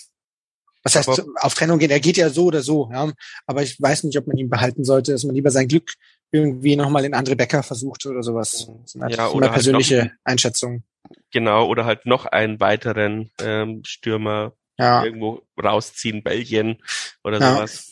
[0.95, 1.91] Was heißt aber, auf Trennung gehen?
[1.91, 3.11] Er geht ja so oder so, ja.
[3.45, 5.93] Aber ich weiß nicht, ob man ihn behalten sollte, dass man lieber sein Glück
[6.31, 8.69] irgendwie nochmal in andere Bäcker versucht oder sowas.
[8.83, 10.83] Das ist ja, oder persönliche halt noch, Einschätzung.
[11.31, 15.03] Genau, oder halt noch einen weiteren ähm, Stürmer ja.
[15.03, 16.77] irgendwo rausziehen, Belgien
[17.23, 17.55] oder ja.
[17.55, 17.91] sowas.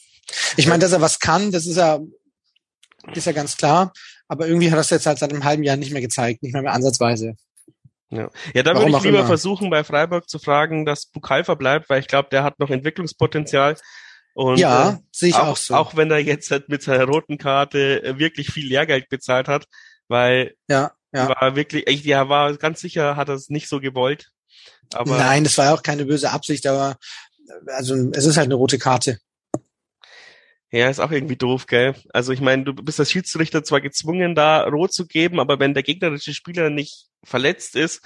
[0.57, 1.99] Ich meine, dass er was kann, das ist ja
[3.13, 3.93] ist ja ganz klar.
[4.27, 6.61] Aber irgendwie hat das jetzt halt seit einem halben Jahr nicht mehr gezeigt, nicht mehr,
[6.61, 7.35] mehr ansatzweise.
[8.09, 9.27] Ja, ja da würde ich lieber immer.
[9.27, 13.75] versuchen, bei Freiburg zu fragen, dass Bukalfa bleibt, weil ich glaube, der hat noch Entwicklungspotenzial.
[14.33, 15.73] Und, ja, äh, sehe ich auch, auch, so.
[15.73, 19.65] Auch wenn er jetzt halt mit seiner roten Karte äh, wirklich viel Lehrgeld bezahlt hat,
[20.07, 21.29] weil ja, ja.
[21.29, 24.29] war wirklich, ich, ja, war ganz sicher, hat er es nicht so gewollt.
[24.93, 26.97] Aber Nein, das war auch keine böse Absicht, aber
[27.65, 29.19] also es ist halt eine rote Karte.
[30.72, 31.95] Ja, ist auch irgendwie doof, gell?
[32.13, 35.74] Also ich meine, du bist als Schiedsrichter zwar gezwungen, da rot zu geben, aber wenn
[35.74, 38.01] der gegnerische Spieler nicht verletzt ist,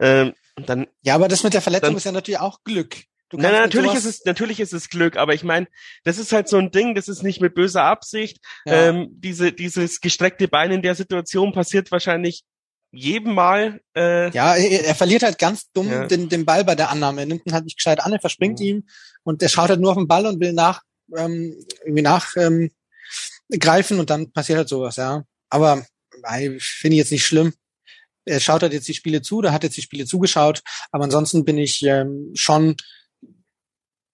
[0.00, 0.88] ähm, dann.
[1.02, 2.96] Ja, aber das mit der Verletzung dann, ist ja natürlich auch Glück.
[3.32, 5.66] Nein, natürlich ist es natürlich ist es Glück, aber ich meine,
[6.04, 8.38] das ist halt so ein Ding, das ist nicht mit böser Absicht.
[8.66, 8.88] Ja.
[8.88, 12.44] Ähm, diese dieses gestreckte Bein in der Situation passiert wahrscheinlich
[12.90, 13.80] jedem Mal.
[13.96, 16.06] Äh, ja, er, er verliert halt ganz dumm ja.
[16.06, 17.22] den, den Ball bei der Annahme.
[17.22, 18.66] Er nimmt ihn halt nicht gescheit an, er verspringt mhm.
[18.66, 18.86] ihm
[19.22, 20.82] und er schaut halt nur auf den Ball und will nach
[21.16, 22.70] ähm, irgendwie nachgreifen
[23.96, 25.24] ähm, und dann passiert halt sowas, ja.
[25.48, 25.84] Aber
[26.58, 27.52] finde ich jetzt nicht schlimm.
[28.24, 31.44] Er schaut halt jetzt die Spiele zu, da hat jetzt die Spiele zugeschaut, aber ansonsten
[31.44, 32.76] bin ich ähm, schon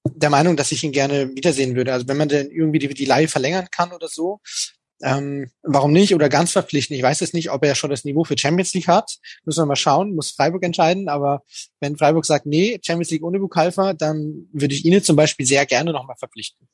[0.05, 1.93] der Meinung, dass ich ihn gerne wiedersehen würde.
[1.93, 4.41] Also wenn man denn irgendwie die, die Leihe verlängern kann oder so,
[5.03, 6.14] ähm, warum nicht?
[6.14, 6.97] Oder ganz verpflichten.
[6.97, 9.18] Ich weiß jetzt nicht, ob er schon das Niveau für Champions League hat.
[9.45, 11.09] Müssen wir mal schauen, muss Freiburg entscheiden.
[11.09, 11.43] Aber
[11.80, 15.66] wenn Freiburg sagt, nee, Champions League ohne Bukalfa, dann würde ich ihn zum Beispiel sehr
[15.66, 16.68] gerne nochmal verpflichten.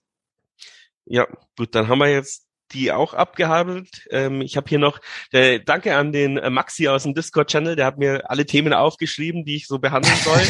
[1.07, 1.27] Ja,
[1.57, 4.07] gut, dann haben wir jetzt die auch abgehandelt.
[4.11, 5.01] Ähm, ich habe hier noch
[5.33, 9.45] äh, Danke an den äh, Maxi aus dem Discord-Channel, der hat mir alle Themen aufgeschrieben,
[9.45, 10.43] die ich so behandeln soll.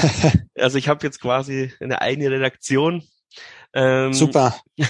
[0.59, 3.03] also ich habe jetzt quasi eine eigene Redaktion.
[3.75, 4.59] Ähm, Super.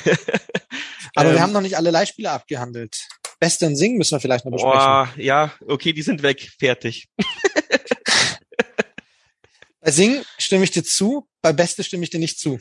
[1.14, 3.06] Aber ähm, wir haben noch nicht alle Leihspiele abgehandelt.
[3.40, 4.78] Beste und Sing müssen wir vielleicht noch besprechen.
[4.78, 6.50] Boah, ja, okay, die sind weg.
[6.58, 7.08] Fertig.
[9.80, 12.58] Bei Sing stimme ich dir zu, bei Beste stimme ich dir nicht zu.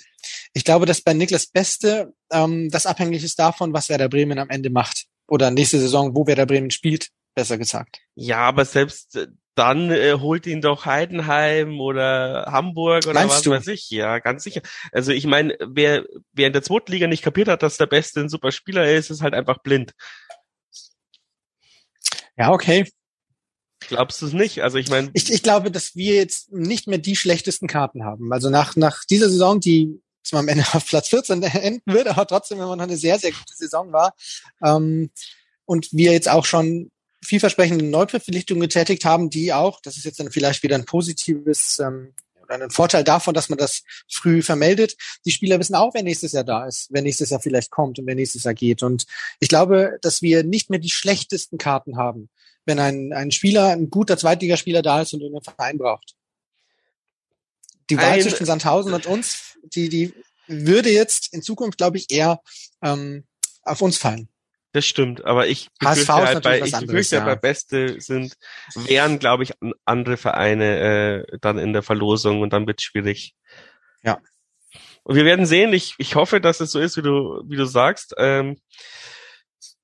[0.53, 4.49] Ich glaube, dass bei Niklas Beste ähm, das abhängig ist davon, was Werder Bremen am
[4.49, 5.05] Ende macht.
[5.27, 7.99] Oder nächste Saison, wo Werder Bremen spielt, besser gesagt.
[8.15, 13.41] Ja, aber selbst äh, dann äh, holt ihn doch Heidenheim oder Hamburg oder Meinst was
[13.43, 13.51] du?
[13.51, 13.89] weiß ich.
[13.89, 14.61] Ja, ganz sicher.
[14.91, 18.21] Also ich meine, wer, wer in der zweiten Liga nicht kapiert hat, dass der Beste
[18.21, 19.93] ein super Spieler ist, ist halt einfach blind.
[22.37, 22.89] Ja, okay.
[23.87, 24.63] Glaubst du es nicht?
[24.63, 25.11] Also ich meine.
[25.13, 28.31] Ich, ich glaube, dass wir jetzt nicht mehr die schlechtesten Karten haben.
[28.31, 32.27] Also nach, nach dieser Saison, die zwar am Ende auf Platz 14 enden wird, aber
[32.27, 34.13] trotzdem immer noch eine sehr, sehr gute Saison war.
[34.63, 35.11] Ähm,
[35.65, 36.91] und wir jetzt auch schon
[37.23, 42.13] vielversprechende Neuverpflichtungen getätigt haben, die auch, das ist jetzt dann vielleicht wieder ein positives ähm,
[42.41, 44.97] oder ein Vorteil davon, dass man das früh vermeldet.
[45.25, 48.05] Die Spieler wissen auch, wer nächstes Jahr da ist, wer nächstes Jahr vielleicht kommt und
[48.05, 48.83] wer nächstes Jahr geht.
[48.83, 49.05] Und
[49.39, 52.29] ich glaube, dass wir nicht mehr die schlechtesten Karten haben
[52.65, 56.15] wenn ein, ein Spieler, ein guter Zweitligaspieler da ist und einen Verein braucht.
[57.89, 60.13] Die Wahl ein, zwischen Sandhausen und uns, die, die
[60.47, 62.39] würde jetzt in Zukunft, glaube ich, eher
[62.81, 63.25] ähm,
[63.63, 64.29] auf uns fallen.
[64.73, 67.25] Das stimmt, aber ich befürchte halt bei, ich befürchte ja.
[67.25, 68.35] bei Beste sind,
[68.73, 69.53] wären, glaube ich,
[69.85, 73.35] andere Vereine äh, dann in der Verlosung und dann wird es schwierig.
[74.01, 74.19] Ja.
[75.03, 77.65] Und wir werden sehen, ich, ich hoffe, dass es so ist, wie du, wie du
[77.65, 78.15] sagst.
[78.17, 78.57] Ähm,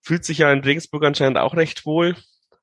[0.02, 2.16] fühlt sich ja in Regensburg anscheinend auch recht wohl.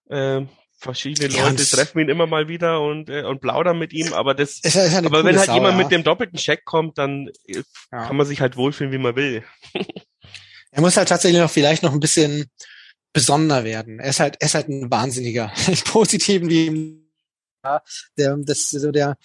[0.09, 0.47] Äh,
[0.77, 4.35] verschiedene ja, Leute treffen ihn immer mal wieder und, äh, und plaudern mit ihm, aber
[4.35, 5.83] das, ist, ist aber wenn halt Sau, jemand ja.
[5.83, 7.63] mit dem doppelten Check kommt, dann äh,
[7.93, 8.07] ja.
[8.07, 9.43] kann man sich halt wohlfühlen, wie man will.
[10.71, 12.51] er muss halt tatsächlich noch vielleicht noch ein bisschen
[13.13, 13.99] besonderer werden.
[13.99, 15.51] Er ist halt, er ist halt ein Wahnsinniger.
[15.67, 17.09] Im Positiven wie im,
[17.65, 17.83] ja,
[18.19, 19.17] der, das, so der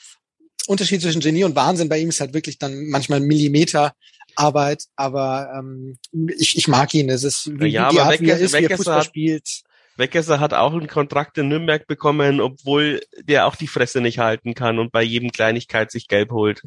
[0.67, 3.93] Unterschied zwischen Genie und Wahnsinn bei ihm ist halt wirklich dann manchmal Millimeter
[4.35, 5.97] Arbeit, aber ähm,
[6.37, 7.09] ich, ich mag ihn.
[7.09, 9.63] Es ist wie, ja, die Art, wie er ist, wie er Fußball hat, spielt.
[10.01, 14.53] Weggesser hat auch einen Kontrakt in Nürnberg bekommen, obwohl der auch die Fresse nicht halten
[14.53, 16.61] kann und bei jedem Kleinigkeit sich gelb holt.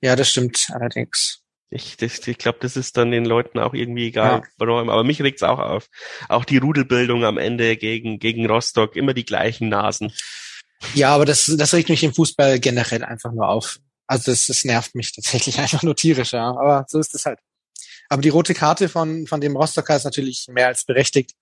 [0.00, 1.42] Ja, das stimmt allerdings.
[1.70, 4.48] Ich, ich, ich glaube, das ist dann den Leuten auch irgendwie egal, ja.
[4.56, 4.88] warum.
[4.88, 5.88] Aber mich regt's auch auf.
[6.28, 10.12] Auch die Rudelbildung am Ende gegen, gegen Rostock, immer die gleichen Nasen.
[10.94, 13.80] Ja, aber das, das regt mich im Fußball generell einfach nur auf.
[14.06, 16.48] Also das, das nervt mich tatsächlich einfach nur tierisch, ja.
[16.48, 17.40] Aber so ist es halt.
[18.08, 21.32] Aber die rote Karte von, von dem Rostocker ist natürlich mehr als berechtigt.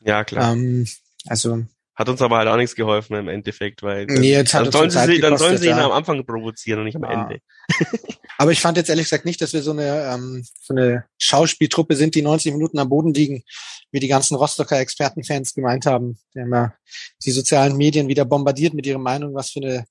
[0.00, 0.52] Ja, klar.
[0.52, 0.86] Ähm,
[1.26, 1.64] also
[1.96, 4.98] hat uns aber halt auch nichts geholfen im Endeffekt, weil nee, jetzt dann, sollen sie,
[4.98, 5.86] gekostet, dann sollen sie ihn ja.
[5.86, 7.22] am Anfang provozieren und nicht am ja.
[7.22, 7.40] Ende.
[8.38, 11.96] aber ich fand jetzt ehrlich gesagt nicht, dass wir so eine, ähm, so eine Schauspieltruppe
[11.96, 13.44] sind, die 90 Minuten am Boden liegen,
[13.92, 16.18] wie die ganzen Rostocker Expertenfans gemeint haben.
[16.34, 16.74] Die haben ja
[17.24, 19.86] die sozialen Medien wieder bombardiert mit ihrer Meinung, was für eine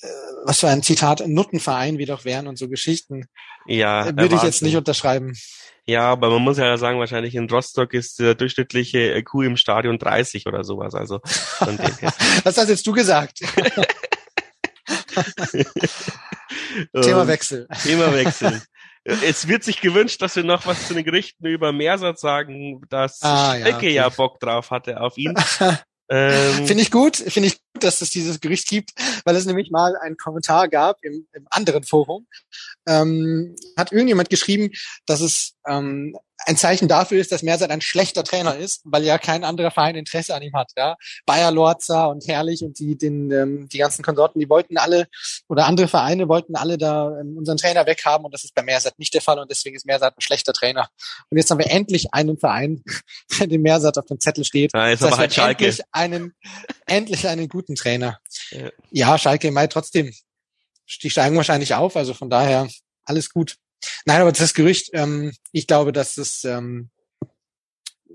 [0.00, 0.06] äh,
[0.44, 3.26] was für ein Zitat Nuttenverein wir doch wären und so Geschichten.
[3.66, 5.34] Ja, würde ich jetzt nicht unterschreiben.
[5.88, 9.98] Ja, aber man muss ja sagen, wahrscheinlich in Rostock ist der durchschnittliche Kuh im Stadion
[9.98, 10.94] 30 oder sowas.
[10.94, 12.12] Also von dem her.
[12.44, 13.38] Was hast jetzt du gesagt?
[17.02, 17.66] Thema Wechsel.
[17.82, 18.60] Thema Wechsel.
[19.04, 23.22] es wird sich gewünscht, dass wir noch was zu den Gerichten über Meersatz sagen, dass
[23.22, 23.94] ah, ja, okay.
[23.94, 25.34] ja Bock drauf hatte auf ihn.
[26.10, 28.92] Ähm, finde ich gut, finde ich gut, dass es dieses Gerücht gibt,
[29.24, 32.26] weil es nämlich mal einen Kommentar gab im, im anderen Forum.
[32.86, 34.70] Ähm, hat irgendjemand geschrieben,
[35.06, 36.16] dass es ähm,
[36.46, 39.96] ein Zeichen dafür ist, dass Mersat ein schlechter Trainer ist, weil ja kein anderer Verein
[39.96, 40.70] Interesse an ihm hat.
[40.76, 40.96] Ja?
[41.26, 45.08] Bayer Lorza und Herrlich und die, den, ähm, die ganzen Konsorten, die wollten alle,
[45.48, 48.98] oder andere Vereine wollten alle da ähm, unseren Trainer weghaben und das ist bei Mersat
[48.98, 50.88] nicht der Fall und deswegen ist Mersat ein schlechter Trainer.
[51.28, 52.82] Und jetzt haben wir endlich einen Verein,
[53.40, 54.72] der dem Mersat auf dem Zettel steht.
[54.74, 55.64] Ja, jetzt das heißt, halt Schalke.
[55.64, 56.34] Endlich einen,
[56.88, 58.18] endlich einen guten Trainer.
[58.50, 60.12] Ja, ja Schalke Mai trotzdem.
[61.02, 62.68] Die steigen wahrscheinlich auf, also von daher
[63.04, 63.56] alles gut.
[64.06, 66.90] Nein, aber das Gerücht, ähm, ich glaube, dass es ähm,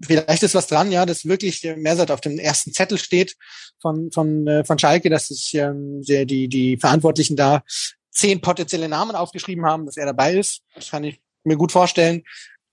[0.06, 3.36] vielleicht ist was dran, ja, dass wirklich Mersat auf dem ersten Zettel steht
[3.80, 7.64] von von äh, von Schalke, dass sich ähm, die, die die Verantwortlichen da
[8.12, 10.62] zehn potenzielle Namen aufgeschrieben haben, dass er dabei ist.
[10.76, 12.24] Das kann ich mir gut vorstellen.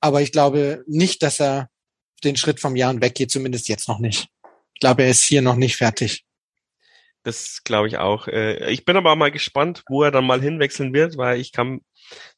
[0.01, 1.69] Aber ich glaube nicht, dass er
[2.25, 4.29] den Schritt vom Jahren weggeht, zumindest jetzt noch nicht.
[4.81, 6.25] Ich glaube, er ist hier noch nicht fertig.
[7.23, 8.29] Das glaube ich auch.
[8.29, 11.83] Äh, ich bin aber mal gespannt, wo er dann mal hinwechseln wird, weil ich kann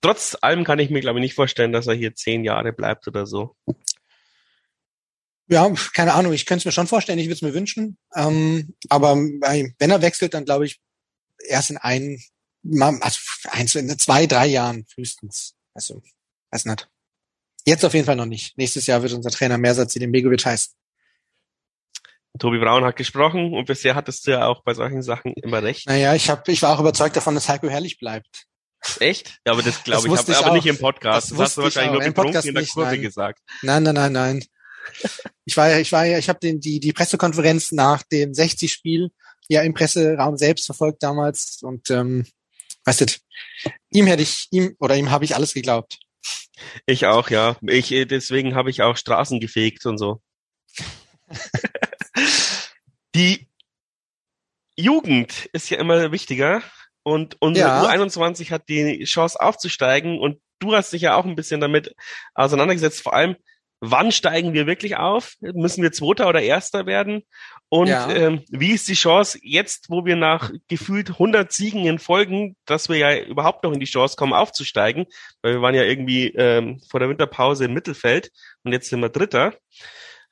[0.01, 3.07] Trotz allem kann ich mir, glaube ich, nicht vorstellen, dass er hier zehn Jahre bleibt
[3.09, 3.57] oder so.
[5.49, 7.99] Ja, keine Ahnung, ich könnte es mir schon vorstellen, ich würde es mir wünschen.
[8.14, 10.80] Ähm, aber wenn er wechselt, dann glaube ich
[11.47, 12.22] erst in ein,
[13.01, 13.18] also
[13.51, 15.55] eins, in zwei, drei Jahren frühestens.
[15.74, 16.03] Also,
[16.51, 16.88] weiß nicht.
[17.64, 18.57] Jetzt auf jeden Fall noch nicht.
[18.57, 20.74] Nächstes Jahr wird unser Trainer Mersatz den Begovic heißen.
[22.43, 25.86] Tobi Braun hat gesprochen und bisher hattest du ja auch bei solchen Sachen immer recht.
[25.86, 28.47] Naja, ich, hab, ich war auch überzeugt davon, dass Heiko Herrlich bleibt.
[28.99, 29.38] Echt?
[29.47, 30.55] Ja, aber das glaube ich, hab, ich aber auch.
[30.55, 31.30] nicht im Podcast.
[31.30, 33.01] Das, das hast du wahrscheinlich nur betrunken in der Kurve nein.
[33.01, 33.38] gesagt.
[33.62, 34.45] Nein, nein, nein, nein.
[35.45, 38.72] Ich war ja, ich war ja, ich habe den die die Pressekonferenz nach dem 60
[38.72, 39.12] Spiel
[39.49, 42.26] ja im Presseraum selbst verfolgt damals und ähm,
[42.84, 43.07] weißt du,
[43.90, 46.01] ihm hätte ich ihm oder ihm habe ich alles geglaubt.
[46.86, 47.57] Ich auch, ja.
[47.62, 50.20] Ich deswegen habe ich auch Straßen gefegt und so.
[53.15, 53.49] die
[54.77, 56.63] Jugend ist ja immer wichtiger
[57.03, 57.83] und unsere ja.
[57.85, 61.95] U21 hat die Chance aufzusteigen und du hast dich ja auch ein bisschen damit
[62.35, 63.37] auseinandergesetzt, vor allem,
[63.81, 65.35] wann steigen wir wirklich auf?
[65.41, 67.25] Müssen wir Zweiter oder Erster werden?
[67.69, 68.09] Und ja.
[68.11, 72.89] ähm, wie ist die Chance jetzt, wo wir nach gefühlt 100 Siegen in Folgen, dass
[72.89, 75.07] wir ja überhaupt noch in die Chance kommen, aufzusteigen?
[75.43, 78.31] Weil wir waren ja irgendwie ähm, vor der Winterpause im Mittelfeld
[78.63, 79.55] und jetzt sind wir Dritter.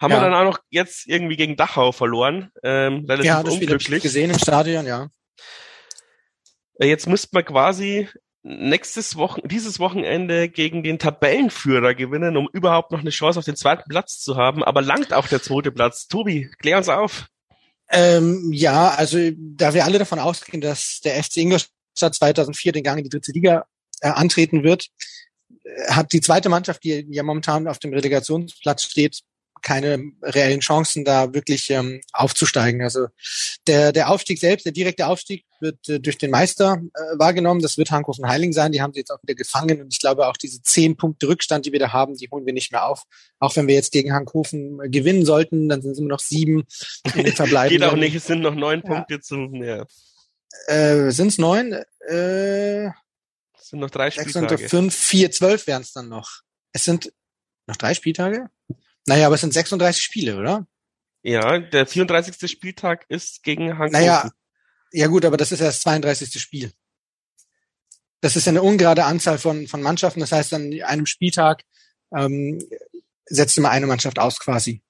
[0.00, 0.18] Haben ja.
[0.18, 2.50] wir dann auch noch jetzt irgendwie gegen Dachau verloren.
[2.62, 4.02] Ähm, relativ ja, das unglücklich.
[4.02, 5.08] gesehen im Stadion, ja.
[6.78, 8.08] Äh, jetzt müsste man quasi
[8.42, 13.56] nächstes Wochen, dieses Wochenende gegen den Tabellenführer gewinnen, um überhaupt noch eine Chance auf den
[13.56, 14.64] zweiten Platz zu haben.
[14.64, 16.06] Aber langt auch der zweite Platz.
[16.08, 17.26] Tobi, klär uns auf.
[17.90, 22.98] Ähm, ja, also da wir alle davon ausgehen, dass der FC Ingolstadt 2004 den Gang
[22.98, 23.66] in die dritte Liga
[24.00, 24.86] äh, antreten wird,
[25.64, 29.20] äh, hat die zweite Mannschaft, die ja momentan auf dem Relegationsplatz steht,
[29.62, 32.82] keine reellen Chancen, da wirklich ähm, aufzusteigen.
[32.82, 33.06] Also
[33.66, 37.60] der, der Aufstieg selbst, der direkte Aufstieg wird äh, durch den Meister äh, wahrgenommen.
[37.60, 38.72] Das wird Hankofen Heiling sein.
[38.72, 39.80] Die haben sie jetzt auch wieder gefangen.
[39.80, 42.52] Und ich glaube auch diese zehn Punkte Rückstand, die wir da haben, die holen wir
[42.52, 43.04] nicht mehr auf.
[43.38, 46.64] Auch wenn wir jetzt gegen Hankofen äh, gewinnen sollten, dann sind es immer noch sieben
[47.14, 47.80] in den Verbleibenden.
[47.80, 48.94] Geht auch nicht, es sind noch neun ja.
[48.94, 49.86] Punkte zum ja.
[50.66, 51.72] Äh, sind es neun?
[52.08, 54.48] Äh, es sind noch drei Spieltage.
[54.48, 56.40] Sechs und fünf, vier, zwölf wären es dann noch.
[56.72, 57.12] Es sind
[57.66, 58.48] noch drei Spieltage?
[59.10, 60.68] Naja, aber es sind 36 Spiele, oder?
[61.22, 62.48] Ja, der 34.
[62.48, 63.90] Spieltag ist gegen Hankoven.
[63.90, 64.30] Naja,
[64.92, 66.40] ja gut, aber das ist erst das 32.
[66.40, 66.70] Spiel.
[68.20, 70.20] Das ist eine ungerade Anzahl von, von Mannschaften.
[70.20, 71.64] Das heißt, an einem Spieltag
[72.16, 72.64] ähm,
[73.24, 74.80] setzt immer eine Mannschaft aus quasi.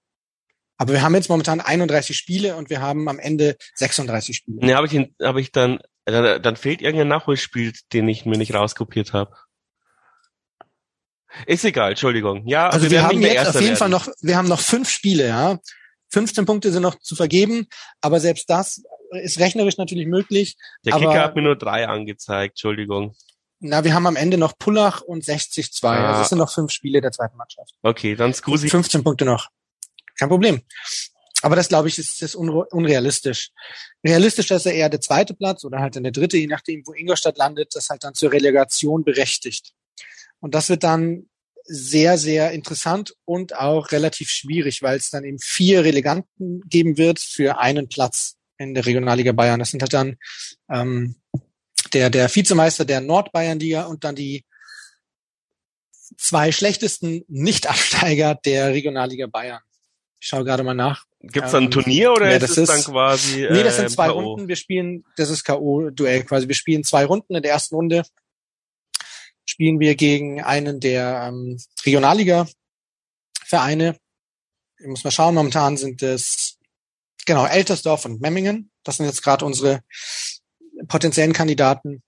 [0.76, 4.66] Aber wir haben jetzt momentan 31 Spiele und wir haben am Ende 36 Spiele.
[4.66, 4.92] Ne, habe ich,
[5.22, 9.34] hab ich dann, dann fehlt irgendein Nachholspiel, den ich mir nicht rauskopiert habe.
[11.46, 12.46] Ist egal, Entschuldigung.
[12.46, 13.76] Ja, also, also wir, wir haben jetzt auf jeden werden.
[13.76, 15.58] Fall noch, wir haben noch fünf Spiele, ja.
[16.12, 17.68] 15 Punkte sind noch zu vergeben,
[18.00, 18.82] aber selbst das
[19.22, 20.56] ist rechnerisch natürlich möglich.
[20.84, 23.14] Der Kicker hat mir nur drei angezeigt, Entschuldigung.
[23.60, 25.84] Na, wir haben am Ende noch Pullach und 60-2.
[25.84, 26.08] Ah.
[26.10, 27.74] Also es sind noch fünf Spiele der zweiten Mannschaft.
[27.82, 28.68] Okay, dann Scusi.
[28.68, 29.48] 15 Punkte noch.
[30.18, 30.62] Kein Problem.
[31.42, 33.50] Aber das, glaube ich, ist, ist unrealistisch.
[34.04, 36.92] Realistisch ist er eher der zweite Platz oder halt dann der dritte, je nachdem, wo
[36.92, 39.72] Ingolstadt landet, das halt dann zur Relegation berechtigt.
[40.40, 41.28] Und das wird dann
[41.64, 47.20] sehr, sehr interessant und auch relativ schwierig, weil es dann eben vier Releganten geben wird
[47.20, 49.60] für einen Platz in der Regionalliga Bayern.
[49.60, 50.16] Das sind halt dann
[50.70, 51.14] ähm,
[51.92, 54.44] der, der Vizemeister der Nordbayernliga und dann die
[56.16, 59.60] zwei schlechtesten Nicht-Absteiger der Regionalliga Bayern.
[60.20, 61.06] Ich schaue gerade mal nach.
[61.20, 63.44] Gibt es dann ein ähm, Turnier oder ja, ist es dann quasi?
[63.44, 64.48] Äh, nee, das sind äh, zwei Runden.
[64.48, 66.48] Wir spielen, das ist K.O.-Duell quasi.
[66.48, 68.02] Wir spielen zwei Runden in der ersten Runde
[69.50, 73.96] spielen wir gegen einen der ähm, Regionalliga-Vereine.
[74.78, 76.56] Ich muss mal schauen, momentan sind es
[77.26, 78.70] genau Eltersdorf und Memmingen.
[78.84, 79.80] Das sind jetzt gerade unsere
[80.88, 82.02] potenziellen Kandidaten.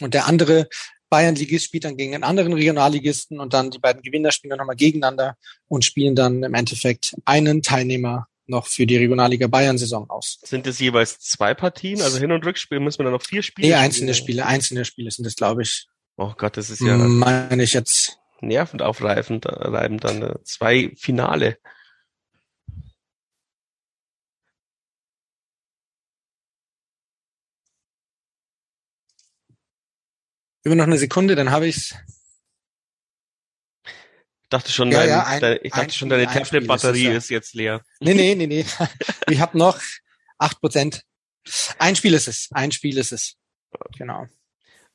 [0.00, 0.68] Und der andere
[1.08, 4.76] Bayern-Ligist spielt dann gegen einen anderen Regionalligisten und dann die beiden Gewinner spielen dann nochmal
[4.76, 5.36] gegeneinander
[5.68, 10.38] und spielen dann im Endeffekt einen Teilnehmer noch für die Regionalliga Bayern-Saison aus.
[10.42, 13.68] Sind es jeweils zwei Partien, also Hin- und Rückspiel, müssen wir dann noch vier Spiele?
[13.68, 15.86] Nee, einzelne Spiele, einzelne Spiele sind es, glaube ich.
[16.16, 16.96] Oh Gott, das ist ja.
[16.96, 18.18] Meine ich jetzt.
[18.40, 21.58] Nervend aufreibend, reibend dann äh, zwei Finale.
[30.64, 31.94] Über noch eine Sekunde, dann habe ich's.
[33.84, 37.24] Ich dachte schon, Ja, dein, ja, ein- dein, ich dachte ein schon, deine Tablet-Batterie ist
[37.24, 37.84] ist jetzt leer.
[38.00, 38.64] Nee, nee, nee, nee.
[39.28, 39.80] ich habe noch
[40.38, 41.02] acht Prozent.
[41.78, 42.48] Ein Spiel ist es.
[42.52, 43.36] Ein Spiel ist es.
[43.96, 44.26] Genau.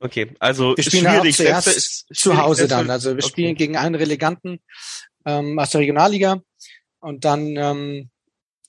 [0.03, 1.35] Okay, also Wir spielen ja auch schwierig.
[1.37, 2.89] zuerst ist zu schwierig, Hause dann.
[2.89, 3.27] Also wir okay.
[3.29, 4.59] spielen gegen einen Releganten
[5.25, 6.41] ähm, aus der Regionalliga
[6.99, 8.09] und dann ähm,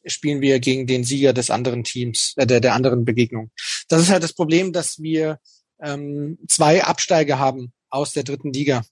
[0.04, 3.50] spielen wir gegen den Sieger des anderen Teams, äh, der, der anderen Begegnung.
[3.88, 5.38] Das ist halt das Problem, dass wir
[5.80, 8.82] ähm, zwei Absteiger haben aus der dritten Liga.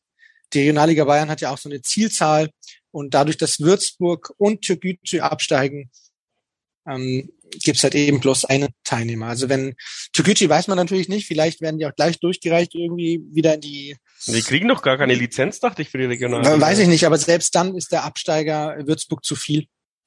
[0.54, 2.48] Die Regionalliga Bayern hat ja auch so eine Zielzahl
[2.90, 5.90] und dadurch, dass Würzburg und Türkgücü absteigen,
[6.86, 9.26] ähm, gibt's halt eben bloß einen Teilnehmer.
[9.26, 9.74] Also wenn
[10.12, 13.96] Türkgücü weiß man natürlich nicht, vielleicht werden die auch gleich durchgereicht irgendwie wieder in die
[14.26, 16.60] Die kriegen doch gar keine Lizenz, dachte ich, für die Regionalliga.
[16.60, 19.66] Weiß ich nicht, aber selbst dann ist der Absteiger Würzburg zu viel.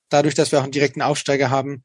[0.10, 1.84] Dadurch, dass wir auch einen direkten Aufsteiger haben,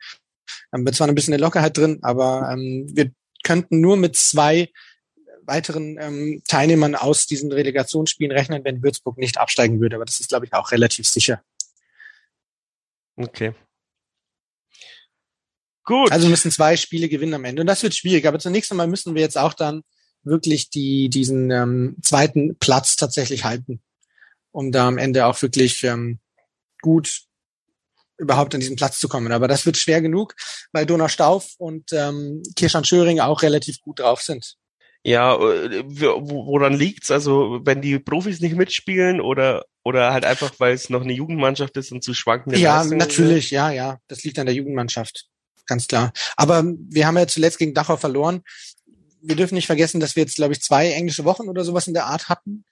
[0.72, 3.10] haben wir zwar ein bisschen eine Lockerheit drin, aber ähm, wir
[3.42, 4.68] könnten nur mit zwei
[5.42, 9.96] weiteren ähm, Teilnehmern aus diesen Relegationsspielen rechnen, wenn Würzburg nicht absteigen würde.
[9.96, 11.42] Aber das ist, glaube ich, auch relativ sicher.
[13.16, 13.54] Okay.
[15.88, 16.12] Gut.
[16.12, 17.62] Also müssen zwei Spiele gewinnen am Ende.
[17.62, 18.26] Und das wird schwierig.
[18.26, 19.82] Aber zunächst einmal müssen wir jetzt auch dann
[20.22, 23.80] wirklich die, diesen ähm, zweiten Platz tatsächlich halten,
[24.52, 26.18] um da am Ende auch wirklich ähm,
[26.82, 27.22] gut
[28.18, 29.32] überhaupt an diesen Platz zu kommen.
[29.32, 30.34] Aber das wird schwer genug,
[30.72, 34.56] weil Donaustauf und ähm, Kirschan Schöring auch relativ gut drauf sind.
[35.04, 37.10] Ja, äh, wo- woran liegt's?
[37.10, 41.74] Also wenn die Profis nicht mitspielen oder oder halt einfach, weil es noch eine Jugendmannschaft
[41.78, 44.00] ist und zu schwankende Ja, Leistungen natürlich, ja, ja.
[44.08, 45.28] Das liegt an der Jugendmannschaft.
[45.68, 46.12] Ganz klar.
[46.36, 48.42] Aber wir haben ja zuletzt gegen Dachau verloren.
[49.22, 51.94] Wir dürfen nicht vergessen, dass wir jetzt, glaube ich, zwei englische Wochen oder sowas in
[51.94, 52.64] der Art hatten.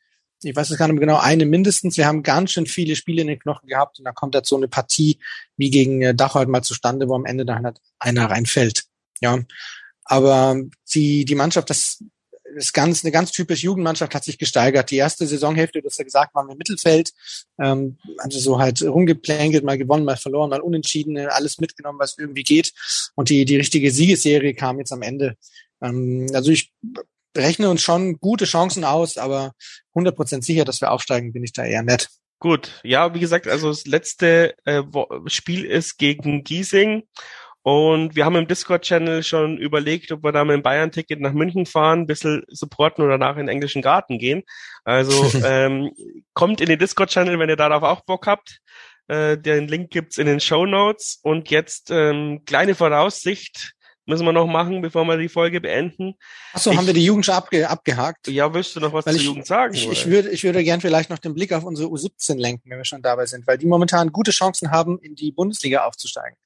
[0.43, 1.97] Ich weiß es gar nicht mehr genau, eine mindestens.
[1.97, 4.57] Wir haben ganz schön viele Spiele in den Knochen gehabt und da kommt jetzt so
[4.57, 5.19] eine Partie
[5.57, 8.85] wie gegen äh, Dachau halt mal zustande, wo am Ende dann halt einer reinfällt.
[9.21, 9.39] Ja.
[10.05, 10.57] Aber
[10.95, 12.03] die, die Mannschaft, das
[12.57, 14.91] ist ganz, eine ganz typisch Jugendmannschaft hat sich gesteigert.
[14.91, 17.13] Die erste Saisonhälfte, du hast ja gesagt, waren wir im Mittelfeld.
[17.59, 22.43] Ähm, also so halt rumgeplänkelt, mal gewonnen, mal verloren, mal unentschieden, alles mitgenommen, was irgendwie
[22.43, 22.73] geht.
[23.15, 25.37] Und die, die richtige Siegesserie kam jetzt am Ende.
[25.83, 26.73] Ähm, also ich
[27.37, 29.53] rechne uns schon gute Chancen aus, aber
[29.95, 32.09] 100% sicher, dass wir aufsteigen, bin ich da eher nett.
[32.39, 34.83] Gut, ja, wie gesagt, also das letzte äh,
[35.27, 37.05] Spiel ist gegen Giesing
[37.67, 41.67] und wir haben im Discord-Channel schon überlegt, ob wir da mit dem Bayern-Ticket nach München
[41.67, 44.45] fahren, ein bisschen supporten oder nachher in den englischen Garten gehen.
[44.85, 45.13] Also
[45.45, 45.91] ähm,
[46.33, 48.61] kommt in den Discord-Channel, wenn ihr darauf auch Bock habt.
[49.09, 53.73] Äh, den Link gibt's in den Show Notes und jetzt ähm, kleine Voraussicht
[54.05, 56.15] müssen wir noch machen, bevor wir die Folge beenden.
[56.53, 58.29] Achso, haben wir die Jugend schon abge, abgehakt?
[58.29, 59.75] Ja, willst du noch was Weil zur ich- Jugend sagen?
[59.75, 62.79] Ich, ich, würde, ich würde gern vielleicht noch den Blick auf unsere U17 lenken, wenn
[62.79, 66.39] wir schon dabei sind, weil die momentan gute Chancen haben, in die Bundesliga aufzusteigen.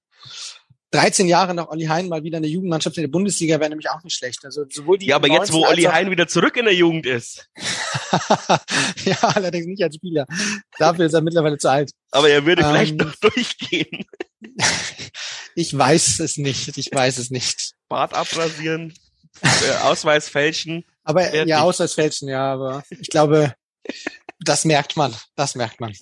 [0.93, 4.03] 13 Jahre nach Olli Hein mal wieder eine Jugendmannschaft in der Bundesliga wäre nämlich auch
[4.03, 4.45] nicht schlecht.
[4.45, 7.07] Also sowohl die ja, aber jetzt, wo 19 Olli Hein wieder zurück in der Jugend
[7.07, 7.49] ist.
[9.05, 10.27] ja, allerdings nicht als Spieler.
[10.79, 11.93] Dafür ist er mittlerweile zu alt.
[12.11, 14.05] Aber er würde Ähm, vielleicht noch durchgehen.
[15.57, 16.79] Ich weiß es nicht.
[16.79, 17.73] Ich weiß es nicht.
[17.89, 18.95] Bart abrasieren,
[19.43, 20.85] äh, Ausweis fälschen.
[21.03, 23.55] Aber ja, Ausweisfälschen, ja, aber ich glaube,
[24.39, 25.15] das merkt man.
[25.35, 25.93] Das merkt man.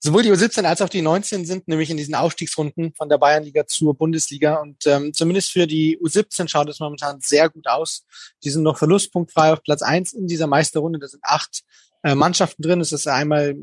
[0.00, 3.66] Sowohl die U17 als auch die 19 sind nämlich in diesen Aufstiegsrunden von der Bayernliga
[3.66, 8.04] zur Bundesliga und ähm, zumindest für die U17 schaut es momentan sehr gut aus.
[8.44, 11.00] Die sind noch verlustpunktfrei auf Platz eins in dieser Meisterrunde.
[11.00, 11.62] Da sind acht
[12.04, 12.80] äh, Mannschaften drin.
[12.80, 13.56] Es ist einmal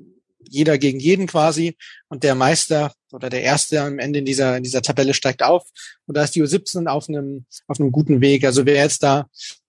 [0.49, 1.77] jeder gegen jeden quasi
[2.09, 5.63] und der Meister oder der Erste am Ende in dieser in dieser Tabelle steigt auf
[6.05, 8.43] und da ist die U17 auf einem auf einem guten Weg.
[8.45, 9.27] Also wer jetzt da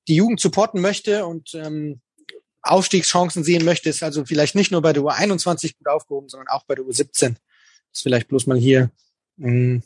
[0.09, 2.01] die Jugend supporten möchte und ähm,
[2.71, 6.65] Aufstiegschancen sehen möchte, ist also vielleicht nicht nur bei der U21 gut aufgehoben, sondern auch
[6.65, 7.31] bei der U17.
[7.31, 7.39] Das
[7.93, 8.91] ist vielleicht bloß mal hier
[9.37, 9.83] mh,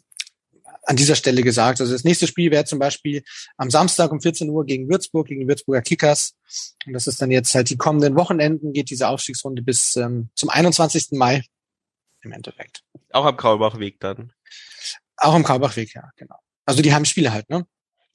[0.85, 1.81] an dieser Stelle gesagt.
[1.81, 3.23] Also das nächste Spiel wäre zum Beispiel
[3.57, 6.35] am Samstag um 14 Uhr gegen Würzburg, gegen die Würzburger Kickers.
[6.87, 10.51] Und das ist dann jetzt halt die kommenden Wochenenden, geht diese Aufstiegsrunde bis ähm, zum
[10.51, 11.13] 21.
[11.13, 11.45] Mai
[12.23, 12.83] im Endeffekt.
[13.11, 14.33] Auch am Kaulbachweg dann.
[15.17, 16.37] Auch im Kaubachweg, ja, genau.
[16.65, 17.67] Also die Heimspiele halt, ne?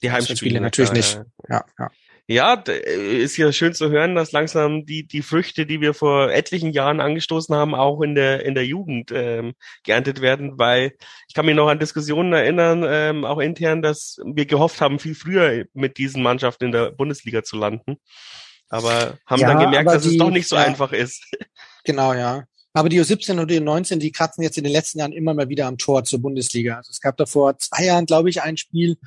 [0.02, 1.48] Die Auswärtsspiele Heimspiele natürlich klar, nicht.
[1.48, 1.64] ja.
[1.78, 1.90] Ja,
[2.28, 2.54] ja.
[2.56, 6.72] Ja, ist ja schön zu hören, dass langsam die, die Früchte, die wir vor etlichen
[6.72, 9.54] Jahren angestoßen haben, auch in der, in der Jugend ähm,
[9.84, 10.92] geerntet werden, weil
[11.28, 15.14] ich kann mich noch an Diskussionen erinnern, ähm, auch intern, dass wir gehofft haben, viel
[15.14, 17.96] früher mit diesen Mannschaften in der Bundesliga zu landen.
[18.68, 21.24] Aber haben ja, dann gemerkt, dass die, es doch nicht so ja, einfach ist.
[21.84, 22.44] Genau, ja.
[22.76, 25.48] Aber die U17 und die U19, die kratzen jetzt in den letzten Jahren immer mal
[25.48, 26.76] wieder am Tor zur Bundesliga.
[26.76, 28.98] Also es gab da vor zwei Jahren, glaube ich, ein Spiel,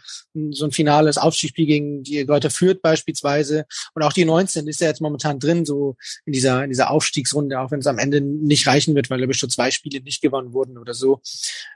[0.49, 3.67] so ein finales Aufstiegsspiel gegen die Leute führt beispielsweise.
[3.93, 7.59] Und auch die 19 ist ja jetzt momentan drin, so in dieser, in dieser Aufstiegsrunde,
[7.59, 10.23] auch wenn es am Ende nicht reichen wird, weil, glaube ich, schon zwei Spiele nicht
[10.23, 11.21] gewonnen wurden oder so.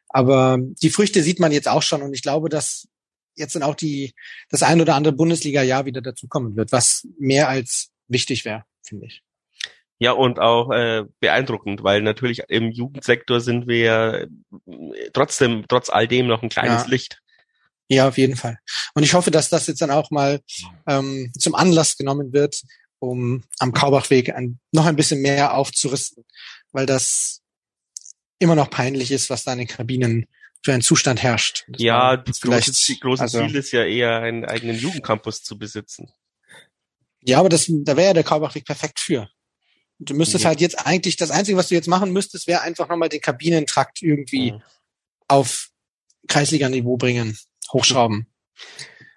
[0.10, 2.02] Aber die Früchte sieht man jetzt auch schon.
[2.02, 2.88] Und ich glaube, dass
[3.36, 4.16] jetzt dann auch die,
[4.50, 9.22] das ein oder andere Bundesliga-Jahr wieder dazukommen wird, was mehr als wichtig wäre, finde ich.
[10.00, 14.28] Ja, und auch äh, beeindruckend, weil natürlich im Jugendsektor sind wir
[15.14, 16.90] trotzdem, trotz all dem noch ein kleines ja.
[16.90, 17.20] Licht.
[17.90, 18.58] Ja, auf jeden Fall.
[18.96, 20.42] Und ich hoffe, dass das jetzt dann auch mal
[20.88, 22.62] ähm, zum Anlass genommen wird,
[23.00, 26.26] um am Kaubachweg ein, noch ein bisschen mehr aufzurüsten,
[26.72, 27.42] weil das
[28.40, 30.28] immer noch peinlich ist, was da in den Kabinen
[30.64, 31.66] für einen Zustand herrscht.
[31.68, 36.12] Das ja, das große, große also, Ziel ist ja eher, einen eigenen Jugendcampus zu besitzen.
[37.22, 39.30] Ja, aber das, da wäre ja der Kaubachweg perfekt für.
[40.06, 40.50] Du müsstest mhm.
[40.50, 44.02] halt jetzt eigentlich, das Einzige, was du jetzt machen müsstest, wäre einfach nochmal den Kabinentrakt
[44.02, 44.62] irgendwie mhm.
[45.28, 45.70] auf
[46.28, 47.38] Kreisliga-Niveau bringen,
[47.72, 48.28] hochschrauben.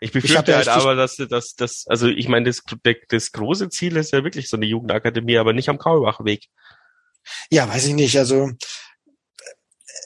[0.01, 2.63] Ich befürchte ich halt aber, dass dass das, also ich meine, das,
[3.09, 6.47] das große Ziel ist ja wirklich so eine Jugendakademie, aber nicht am Kaulbachweg.
[7.51, 8.19] Ja, weiß ich nicht.
[8.19, 8.51] Also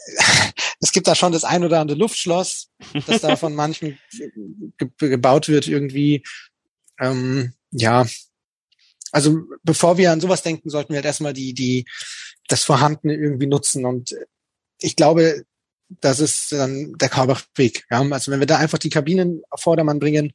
[0.81, 2.71] es gibt da schon das ein oder andere Luftschloss,
[3.07, 3.99] das da von manchen
[4.79, 6.23] ge gebaut wird irgendwie.
[7.01, 8.07] Ähm, ja,
[9.13, 11.85] also bevor wir an sowas denken, sollten wir halt erstmal die, die,
[12.49, 13.85] das Vorhandene irgendwie nutzen.
[13.85, 14.15] Und
[14.81, 15.45] ich glaube,
[15.89, 17.85] das ist dann der Kaubachweg.
[17.91, 18.01] Ja?
[18.01, 20.33] Also wenn wir da einfach die Kabinen auf Vordermann bringen,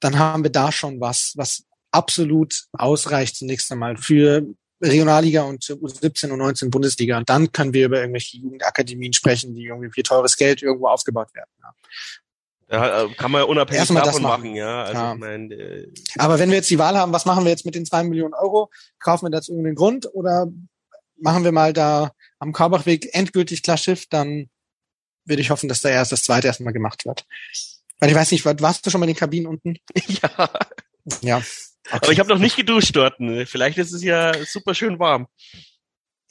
[0.00, 4.46] dann haben wir da schon was, was absolut ausreicht zunächst einmal für
[4.82, 7.18] Regionalliga und U17 und 19 Bundesliga.
[7.18, 11.32] Und dann können wir über irgendwelche Jugendakademien sprechen, die irgendwie für teures Geld irgendwo aufgebaut
[11.34, 11.50] werden.
[11.60, 11.74] Ja.
[12.72, 14.42] Ja, äh, kann man ja unabhängig Erstmal davon machen.
[14.44, 14.56] machen.
[14.56, 14.84] ja.
[14.84, 15.12] Also ja.
[15.12, 17.74] Ich mein, äh, Aber wenn wir jetzt die Wahl haben, was machen wir jetzt mit
[17.74, 18.70] den zwei Millionen Euro?
[18.98, 20.46] Kaufen wir das irgendeinen Grund oder
[21.20, 24.48] machen wir mal da am Kaubachweg endgültig klar Schiff, dann
[25.26, 27.26] würde ich hoffen, dass da erst das zweite erstmal gemacht wird.
[28.00, 29.76] Weil ich weiß nicht, warst du schon mal in den Kabinen unten?
[30.08, 30.50] Ja.
[31.20, 31.36] Ja.
[31.88, 31.98] Okay.
[32.00, 33.18] Aber ich habe noch nicht geduscht dort.
[33.20, 33.44] Ne?
[33.44, 35.26] Vielleicht ist es ja super schön warm.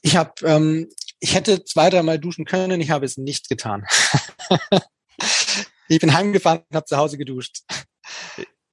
[0.01, 0.89] Ich habe, ähm,
[1.19, 3.85] ich hätte zwei, dreimal duschen können, ich habe es nicht getan.
[5.91, 7.63] Ich bin heimgefahren und habe zu Hause geduscht.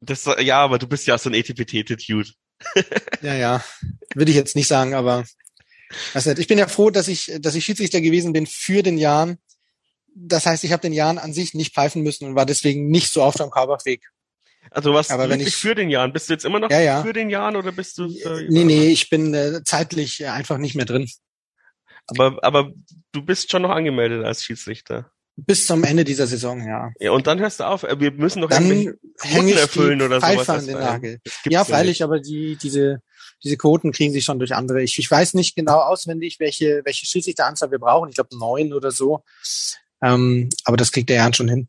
[0.01, 2.31] Das, ja, aber du bist ja so ein Etipetete-Dude.
[3.23, 3.65] ja, ja.
[4.15, 5.25] Würde ich jetzt nicht sagen, aber
[6.15, 9.39] also ich bin ja froh, dass ich, dass ich Schiedsrichter gewesen bin für den Jahren.
[10.15, 13.13] Das heißt, ich habe den Jahren an sich nicht pfeifen müssen und war deswegen nicht
[13.13, 14.03] so oft am Kaubachweg.
[14.71, 16.13] Also was aber wenn ich für den Jahren?
[16.13, 17.03] Bist du jetzt immer noch ja, ja.
[17.03, 18.05] für den Jahren oder bist du?
[18.07, 21.09] Äh, nee, nee, ich bin äh, zeitlich äh, einfach nicht mehr drin.
[22.07, 22.73] Aber, aber
[23.13, 25.11] du bist schon noch angemeldet als Schiedsrichter.
[25.47, 26.91] Bis zum Ende dieser Saison, ja.
[26.99, 27.85] Ja, und dann hörst du auf.
[27.85, 30.59] Wir müssen doch dann ich erfüllen oder Pfeife sowas.
[30.59, 31.21] an den Nagel.
[31.45, 33.03] Ja, freilich, aber die, diese,
[33.45, 34.83] diese Quoten kriegen sich schon durch andere.
[34.83, 38.09] Ich, ich weiß nicht genau auswendig, welche, welche Schiedsrichteranzahl wir brauchen.
[38.09, 39.23] Ich glaube neun oder so.
[40.03, 41.69] Ähm, aber das kriegt der Jan schon hin.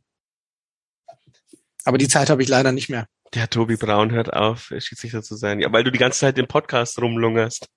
[1.84, 3.05] Aber die Zeit habe ich leider nicht mehr.
[3.36, 5.59] Der Tobi Braun hört auf, Schiedsrichter zu sein.
[5.59, 7.67] Ja, weil du die ganze Zeit den Podcast rumlungerst.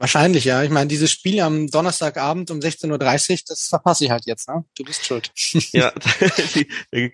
[0.00, 0.62] Wahrscheinlich, ja.
[0.62, 4.64] Ich meine, dieses Spiel am Donnerstagabend um 16.30 Uhr, das verpasse ich halt jetzt, ne?
[4.74, 5.30] Du bist schuld.
[5.72, 5.92] ja,
[6.54, 7.12] die, die,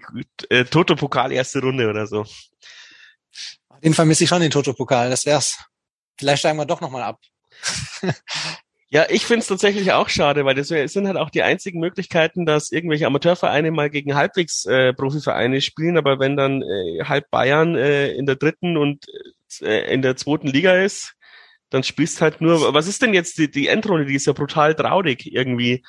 [0.51, 2.21] äh, Toto-Pokal erste Runde oder so.
[2.21, 5.59] Auf jeden Fall misse ich schon den Toto-Pokal, das wär's.
[6.17, 7.19] Vielleicht steigen wir doch nochmal ab.
[8.89, 12.71] ja, ich find's tatsächlich auch schade, weil das sind halt auch die einzigen Möglichkeiten, dass
[12.71, 18.13] irgendwelche Amateurvereine mal gegen halbwegs äh, Profivereine spielen, aber wenn dann äh, halb Bayern äh,
[18.13, 19.07] in der dritten und
[19.61, 21.16] äh, in der zweiten Liga ist,
[21.71, 24.75] dann spielst halt nur, was ist denn jetzt die, die Endrunde, die ist ja brutal
[24.75, 25.85] traurig irgendwie.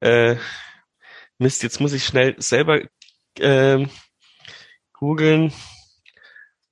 [0.00, 0.36] Äh,
[1.38, 2.80] Mist, jetzt muss ich schnell selber
[3.38, 3.86] äh,
[4.92, 5.52] googeln.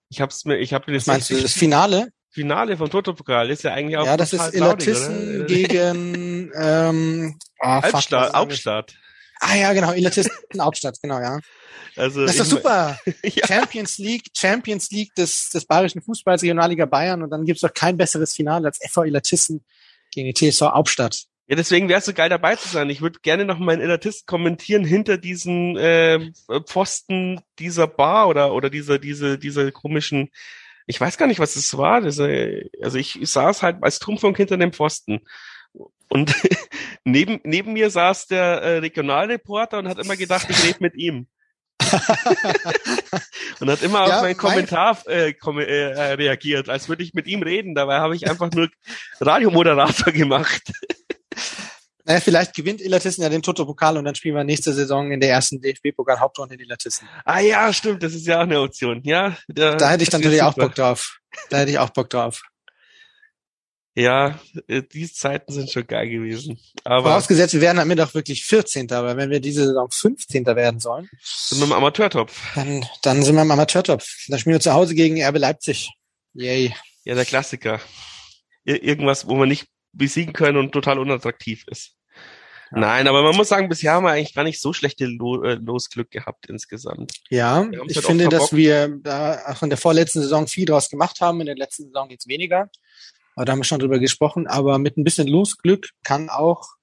[0.09, 1.07] Ich hab's mir, ich habe mir das.
[1.07, 2.13] Meinst du das Finale?
[2.33, 8.33] Finale vom Toto-Pokal ist ja eigentlich auch Ja, das ist Illertissen gegen ähm, oh, Albstadt,
[8.33, 8.95] Hauptstadt.
[9.41, 10.31] Ah ja, genau, Illertissen
[10.61, 11.41] Hauptstadt, genau, ja.
[11.97, 12.99] Also das ist doch super.
[13.23, 13.47] ja.
[13.47, 17.97] Champions League, Champions League des, des bayerischen Fußballs, Regionalliga Bayern und dann gibt's doch kein
[17.97, 19.65] besseres Finale als FV Illertissen
[20.13, 21.25] gegen die TSV Hauptstadt.
[21.47, 22.91] Ja, deswegen wäre es so geil dabei zu sein.
[22.91, 26.31] Ich würde gerne noch meinen Illertisten kommentieren hinter diesen äh,
[26.65, 30.31] Pfosten dieser Bar oder oder dieser diese diese komischen
[30.87, 32.01] ich weiß gar nicht, was es war.
[32.01, 35.21] Das, also ich saß halt als Trumpfung hinter dem Pfosten.
[36.09, 36.35] Und
[37.05, 41.29] neben, neben mir saß der äh, Regionalreporter und hat immer gedacht, ich rede mit ihm.
[43.61, 45.65] und hat immer ja, auf meinen Kommentar äh, kom äh,
[46.15, 47.75] reagiert, als würde ich mit ihm reden.
[47.75, 48.69] Dabei habe ich einfach nur
[49.21, 50.63] Radiomoderator gemacht.
[52.07, 55.31] Naja, vielleicht gewinnt Illertissen ja den Toto-Pokal und dann spielen wir nächste Saison in der
[55.31, 57.07] ersten DFB-Pokal-Hauptrunde in Illertissen.
[57.25, 59.01] Ah ja, stimmt, das ist ja auch eine Option.
[59.05, 61.21] Ja, da, da hätte ich dann natürlich auch Bock drauf.
[61.51, 62.43] Da hätte ich auch Bock drauf.
[63.95, 64.39] Ja,
[64.69, 66.59] äh, diese Zeiten sind schon geil gewesen.
[66.85, 68.91] Aber Vorausgesetzt, wir werden am auch wirklich 14.
[68.93, 70.47] Aber wenn wir diese Saison 15.
[70.47, 72.41] werden sollen, sind wir im Amateurtopf.
[72.55, 74.07] Dann, dann sind wir im Amateurtopf.
[74.29, 75.91] Dann spielen wir zu Hause gegen RB Leipzig.
[76.35, 76.73] Yay.
[77.05, 77.81] Ja, der Klassiker.
[78.65, 81.97] Ir irgendwas, wo man nicht besiegen können und total unattraktiv ist.
[82.71, 82.79] Ja.
[82.79, 85.55] Nein, aber man muss sagen, bisher haben wir eigentlich gar nicht so schlechte Lo äh,
[85.55, 87.13] Losglück gehabt insgesamt.
[87.29, 91.21] Ja, ich halt finde, dass wir da auch in der vorletzten Saison viel draus gemacht
[91.21, 91.41] haben.
[91.41, 92.71] In der letzten Saison jetzt weniger.
[93.41, 94.47] Aber da haben wir schon drüber gesprochen.
[94.47, 96.75] Aber mit ein bisschen Losglück kann auch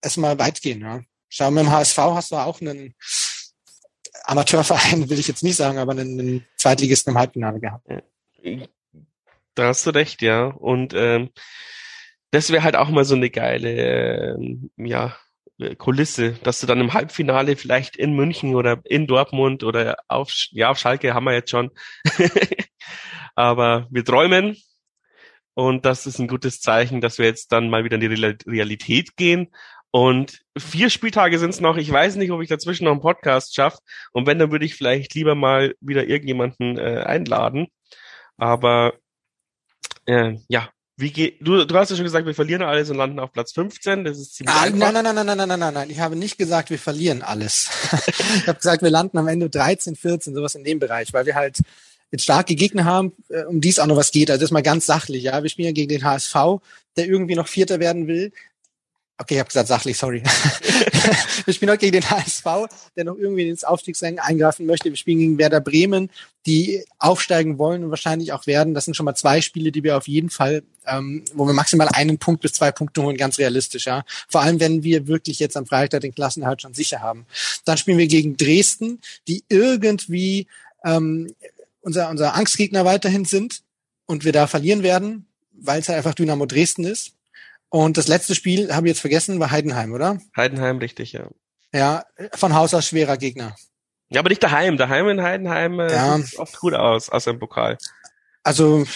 [0.00, 0.80] erstmal weit gehen.
[0.80, 1.00] Ja.
[1.28, 2.94] Schau, mit dem HSV hast du auch einen
[4.22, 7.84] Amateurverein, will ich jetzt nicht sagen, aber einen, einen Zweitligisten im Halbfinale gehabt.
[9.56, 10.44] Da hast du recht, ja.
[10.44, 11.30] Und ähm,
[12.30, 15.16] das wäre halt auch mal so eine geile, äh, ja,
[15.78, 20.70] Kulisse, dass du dann im Halbfinale vielleicht in München oder in Dortmund oder auf, ja,
[20.70, 21.72] auf Schalke haben wir jetzt schon.
[23.34, 24.56] Aber wir träumen
[25.58, 29.16] und das ist ein gutes Zeichen, dass wir jetzt dann mal wieder in die Realität
[29.16, 29.48] gehen.
[29.90, 31.78] Und vier Spieltage sind es noch.
[31.78, 33.78] Ich weiß nicht, ob ich dazwischen noch einen Podcast schaffe.
[34.12, 37.66] Und wenn, dann würde ich vielleicht lieber mal wieder irgendjemanden äh, einladen.
[38.36, 38.94] Aber
[40.06, 43.18] äh, ja, wie geht, du, du hast ja schon gesagt, wir verlieren alles und landen
[43.18, 44.04] auf Platz 15.
[44.04, 44.78] Das ist ziemlich ah, einfach.
[44.78, 45.90] Nein, nein, nein, nein, nein, nein, nein, nein.
[45.90, 47.68] Ich habe nicht gesagt, wir verlieren alles.
[48.36, 51.34] ich habe gesagt, wir landen am Ende 13, 14, sowas in dem Bereich, weil wir
[51.34, 51.58] halt
[52.10, 54.30] jetzt starke Gegner haben, äh, um die es auch noch was geht.
[54.30, 55.24] Also das mal ganz sachlich.
[55.24, 56.34] Ja, wir spielen gegen den HSV,
[56.96, 58.32] der irgendwie noch Vierter werden will.
[59.20, 60.22] Okay, ich habe gesagt sachlich, sorry.
[61.44, 62.44] wir spielen heute gegen den HSV,
[62.96, 64.90] der noch irgendwie ins Aufstiegsrennen eingreifen möchte.
[64.90, 66.08] Wir spielen gegen Werder Bremen,
[66.46, 68.74] die aufsteigen wollen und wahrscheinlich auch werden.
[68.74, 71.88] Das sind schon mal zwei Spiele, die wir auf jeden Fall, ähm, wo wir maximal
[71.88, 73.86] einen Punkt bis zwei Punkte holen, ganz realistisch.
[73.86, 77.26] Ja, vor allem wenn wir wirklich jetzt am Freitag den Klassenerhalt schon sicher haben.
[77.64, 80.46] Dann spielen wir gegen Dresden, die irgendwie
[80.84, 81.34] ähm,
[81.80, 83.62] unser unser Angstgegner weiterhin sind
[84.06, 87.12] und wir da verlieren werden, weil es halt einfach Dynamo Dresden ist.
[87.70, 90.20] Und das letzte Spiel, habe ich jetzt vergessen, war Heidenheim, oder?
[90.36, 91.28] Heidenheim, richtig, ja.
[91.72, 93.54] Ja, von Haus aus schwerer Gegner.
[94.08, 94.78] Ja, aber nicht daheim.
[94.78, 96.18] Daheim in Heidenheim äh, ja.
[96.18, 97.76] sieht oft gut aus, aus dem Pokal.
[98.42, 98.86] Also,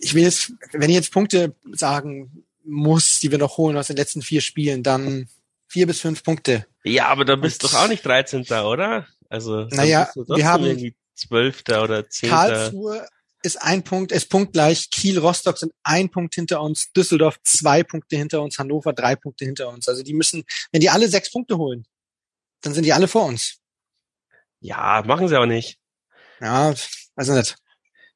[0.00, 3.96] ich will jetzt, wenn ich jetzt Punkte sagen muss, die wir noch holen aus den
[3.96, 5.28] letzten vier Spielen, dann
[5.68, 6.66] vier bis fünf Punkte.
[6.82, 8.42] Ja, aber da bist du doch auch nicht 13.
[8.42, 9.06] oder?
[9.28, 11.62] Also, naja, wir haben 12.
[11.82, 12.30] oder 10.
[12.30, 13.08] Karlsruhe
[13.42, 14.90] ist ein Punkt, ist punktgleich.
[14.90, 19.44] Kiel, Rostock sind ein Punkt hinter uns, Düsseldorf zwei Punkte hinter uns, Hannover drei Punkte
[19.44, 19.88] hinter uns.
[19.88, 21.86] Also die müssen, wenn die alle sechs Punkte holen,
[22.62, 23.58] dann sind die alle vor uns.
[24.60, 25.78] Ja, machen sie aber nicht.
[26.40, 26.74] Ja,
[27.14, 27.56] also nicht.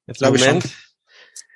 [0.07, 0.63] Jetzt glaube ich schon.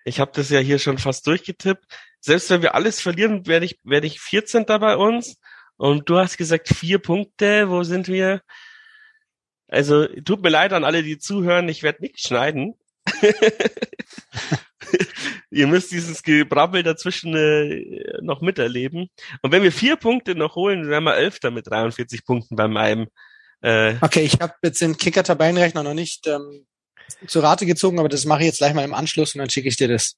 [0.05, 1.85] Ich habe das ja hier schon fast durchgetippt.
[2.21, 4.65] Selbst wenn wir alles verlieren, werde ich, werde ich 14.
[4.67, 5.37] bei uns.
[5.77, 7.69] Und du hast gesagt vier Punkte.
[7.69, 8.43] Wo sind wir?
[9.69, 11.69] Also tut mir leid an alle, die zuhören.
[11.69, 12.75] Ich werde nichts schneiden.
[15.51, 19.09] Ihr müsst dieses Gebrabbel dazwischen äh, noch miterleben.
[19.43, 23.09] Und wenn wir vier Punkte noch holen, wären wir Elfter mit 43 Punkten bei meinem.
[23.63, 26.67] Äh okay, ich habe jetzt den Kicker-Tabellenrechner noch nicht ähm,
[27.27, 29.69] zu Rate gezogen, aber das mache ich jetzt gleich mal im Anschluss und dann schicke
[29.69, 30.17] ich dir das.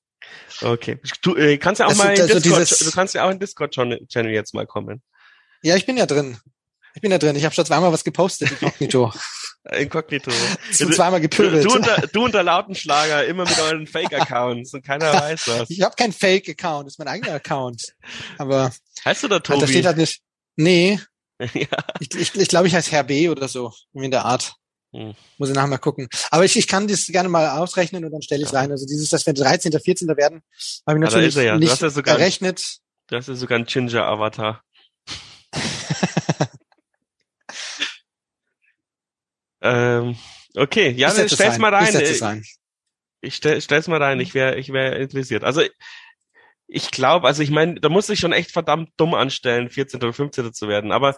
[0.62, 0.98] Okay.
[1.22, 3.38] Du äh, kannst ja auch das mal in also Discord, du kannst ja auch in
[3.38, 5.02] Discord-Channel jetzt mal kommen.
[5.62, 6.38] Ja, ich bin ja drin.
[6.96, 7.36] Ich bin da drin.
[7.36, 9.12] Ich habe schon zweimal was gepostet, inkognito.
[9.70, 10.30] inkognito.
[10.72, 11.62] Schon zweimal gepöbelt.
[11.62, 15.68] Du, du, unter, du unter Lautenschlager, immer mit euren Fake-Accounts und keiner weiß was.
[15.68, 17.94] Ich habe keinen Fake-Account, das ist mein eigener Account.
[18.38, 18.72] Aber
[19.04, 19.60] heißt du da Tobi?
[19.60, 20.22] Da steht halt nicht.
[20.56, 20.98] Nee.
[21.38, 21.66] ja.
[22.00, 24.54] Ich, ich, ich glaube, ich heiße Herr B oder so, irgendwie in der Art.
[24.94, 25.14] Hm.
[25.36, 26.08] Muss ich nachher mal gucken.
[26.30, 28.60] Aber ich, ich kann das gerne mal ausrechnen und dann stelle ich ja.
[28.60, 28.70] rein.
[28.70, 30.08] Also dieses, dass wir 13., 14.
[30.16, 30.40] werden,
[30.86, 31.58] habe ich natürlich ja.
[31.58, 32.78] nicht ja errechnet.
[33.08, 34.62] du hast ja sogar einen Ginger-Avatar.
[39.66, 40.16] Ähm,
[40.54, 41.94] okay, ja, stell's mal rein.
[42.00, 42.22] Ich,
[43.20, 45.44] ich stell, stell's mal rein, ich wäre ich wär interessiert.
[45.44, 45.62] Also
[46.68, 50.02] ich glaube, also ich meine, da muss ich schon echt verdammt dumm anstellen, 14.
[50.02, 50.52] oder 15.
[50.52, 50.90] zu werden.
[50.90, 51.16] Aber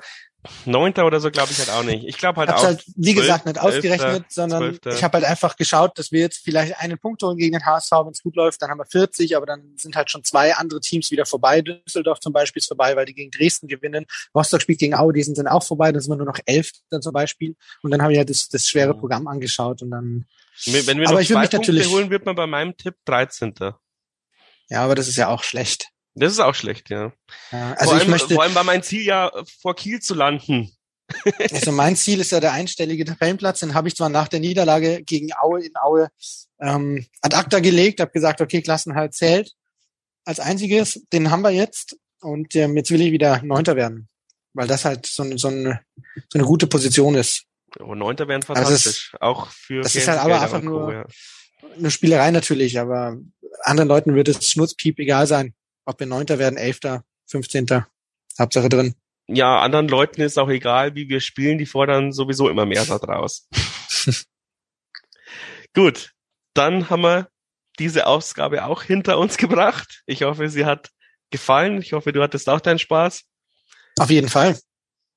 [0.66, 2.04] Neunter oder so glaube ich halt auch nicht.
[2.06, 2.66] Ich glaube halt Hab's auch.
[2.66, 4.96] halt, wie 12, gesagt, nicht ausgerechnet, 11, sondern 12.
[4.96, 7.90] ich habe halt einfach geschaut, dass wir jetzt vielleicht einen Punkt holen gegen den HSV,
[7.90, 10.80] wenn es gut läuft, dann haben wir 40, aber dann sind halt schon zwei andere
[10.80, 11.60] Teams wieder vorbei.
[11.62, 14.06] Düsseldorf zum Beispiel ist vorbei, weil die gegen Dresden gewinnen.
[14.34, 16.70] Rostock spielt gegen Aue, die sind dann auch vorbei, dann sind wir nur noch elf
[16.90, 17.56] dann zum Beispiel.
[17.82, 20.26] Und dann habe ich halt das, das schwere Programm angeschaut und dann.
[20.66, 23.54] Wenn wir aber noch zwei Punkte holen, wird man bei meinem Tipp 13.
[24.68, 25.88] Ja, aber das ist ja auch schlecht.
[26.14, 27.12] Das ist auch schlecht, ja.
[27.52, 30.72] ja also vor, ich möchte, vor allem war mein Ziel ja, vor Kiel zu landen.
[31.52, 33.60] also mein Ziel ist ja der einstellige Tabellenplatz.
[33.60, 36.08] Den habe ich zwar nach der Niederlage gegen Aue in Aue
[36.60, 39.54] ähm, ad acta gelegt, habe gesagt, okay, Klassenhalt zählt
[40.24, 41.00] als einziges.
[41.12, 44.08] Den haben wir jetzt und ähm, jetzt will ich wieder Neunter werden,
[44.54, 45.80] weil das halt so, so, eine,
[46.30, 47.44] so eine gute Position ist.
[47.78, 51.06] Oh, Neunter wären fantastisch, also auch für das ist halt aber einfach nur ja.
[51.76, 53.18] eine Spielerei natürlich, aber
[53.62, 57.88] anderen Leuten wird es Schnurzpiep egal sein, ob wir Neunter werden, Elfter, Fünfzehnter,
[58.38, 58.94] Hauptsache drin
[59.28, 62.98] ja, anderen Leuten ist auch egal, wie wir spielen, die fordern sowieso immer mehr da
[62.98, 63.46] draus.
[65.74, 66.14] Gut,
[66.54, 67.28] dann haben wir
[67.78, 70.02] diese Ausgabe auch hinter uns gebracht.
[70.06, 70.90] Ich hoffe, sie hat
[71.30, 71.78] gefallen.
[71.78, 73.24] Ich hoffe, du hattest auch deinen Spaß.
[73.98, 74.58] Auf jeden Fall.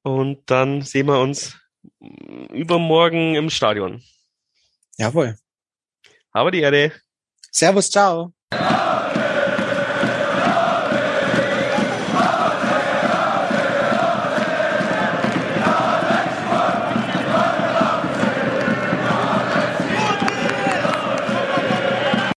[0.04, 1.58] Und dann sehen wir uns
[2.00, 4.04] übermorgen im Stadion.
[4.98, 5.38] Jawohl.
[6.32, 6.92] Aber die Erde.
[7.52, 8.34] Servus, ciao.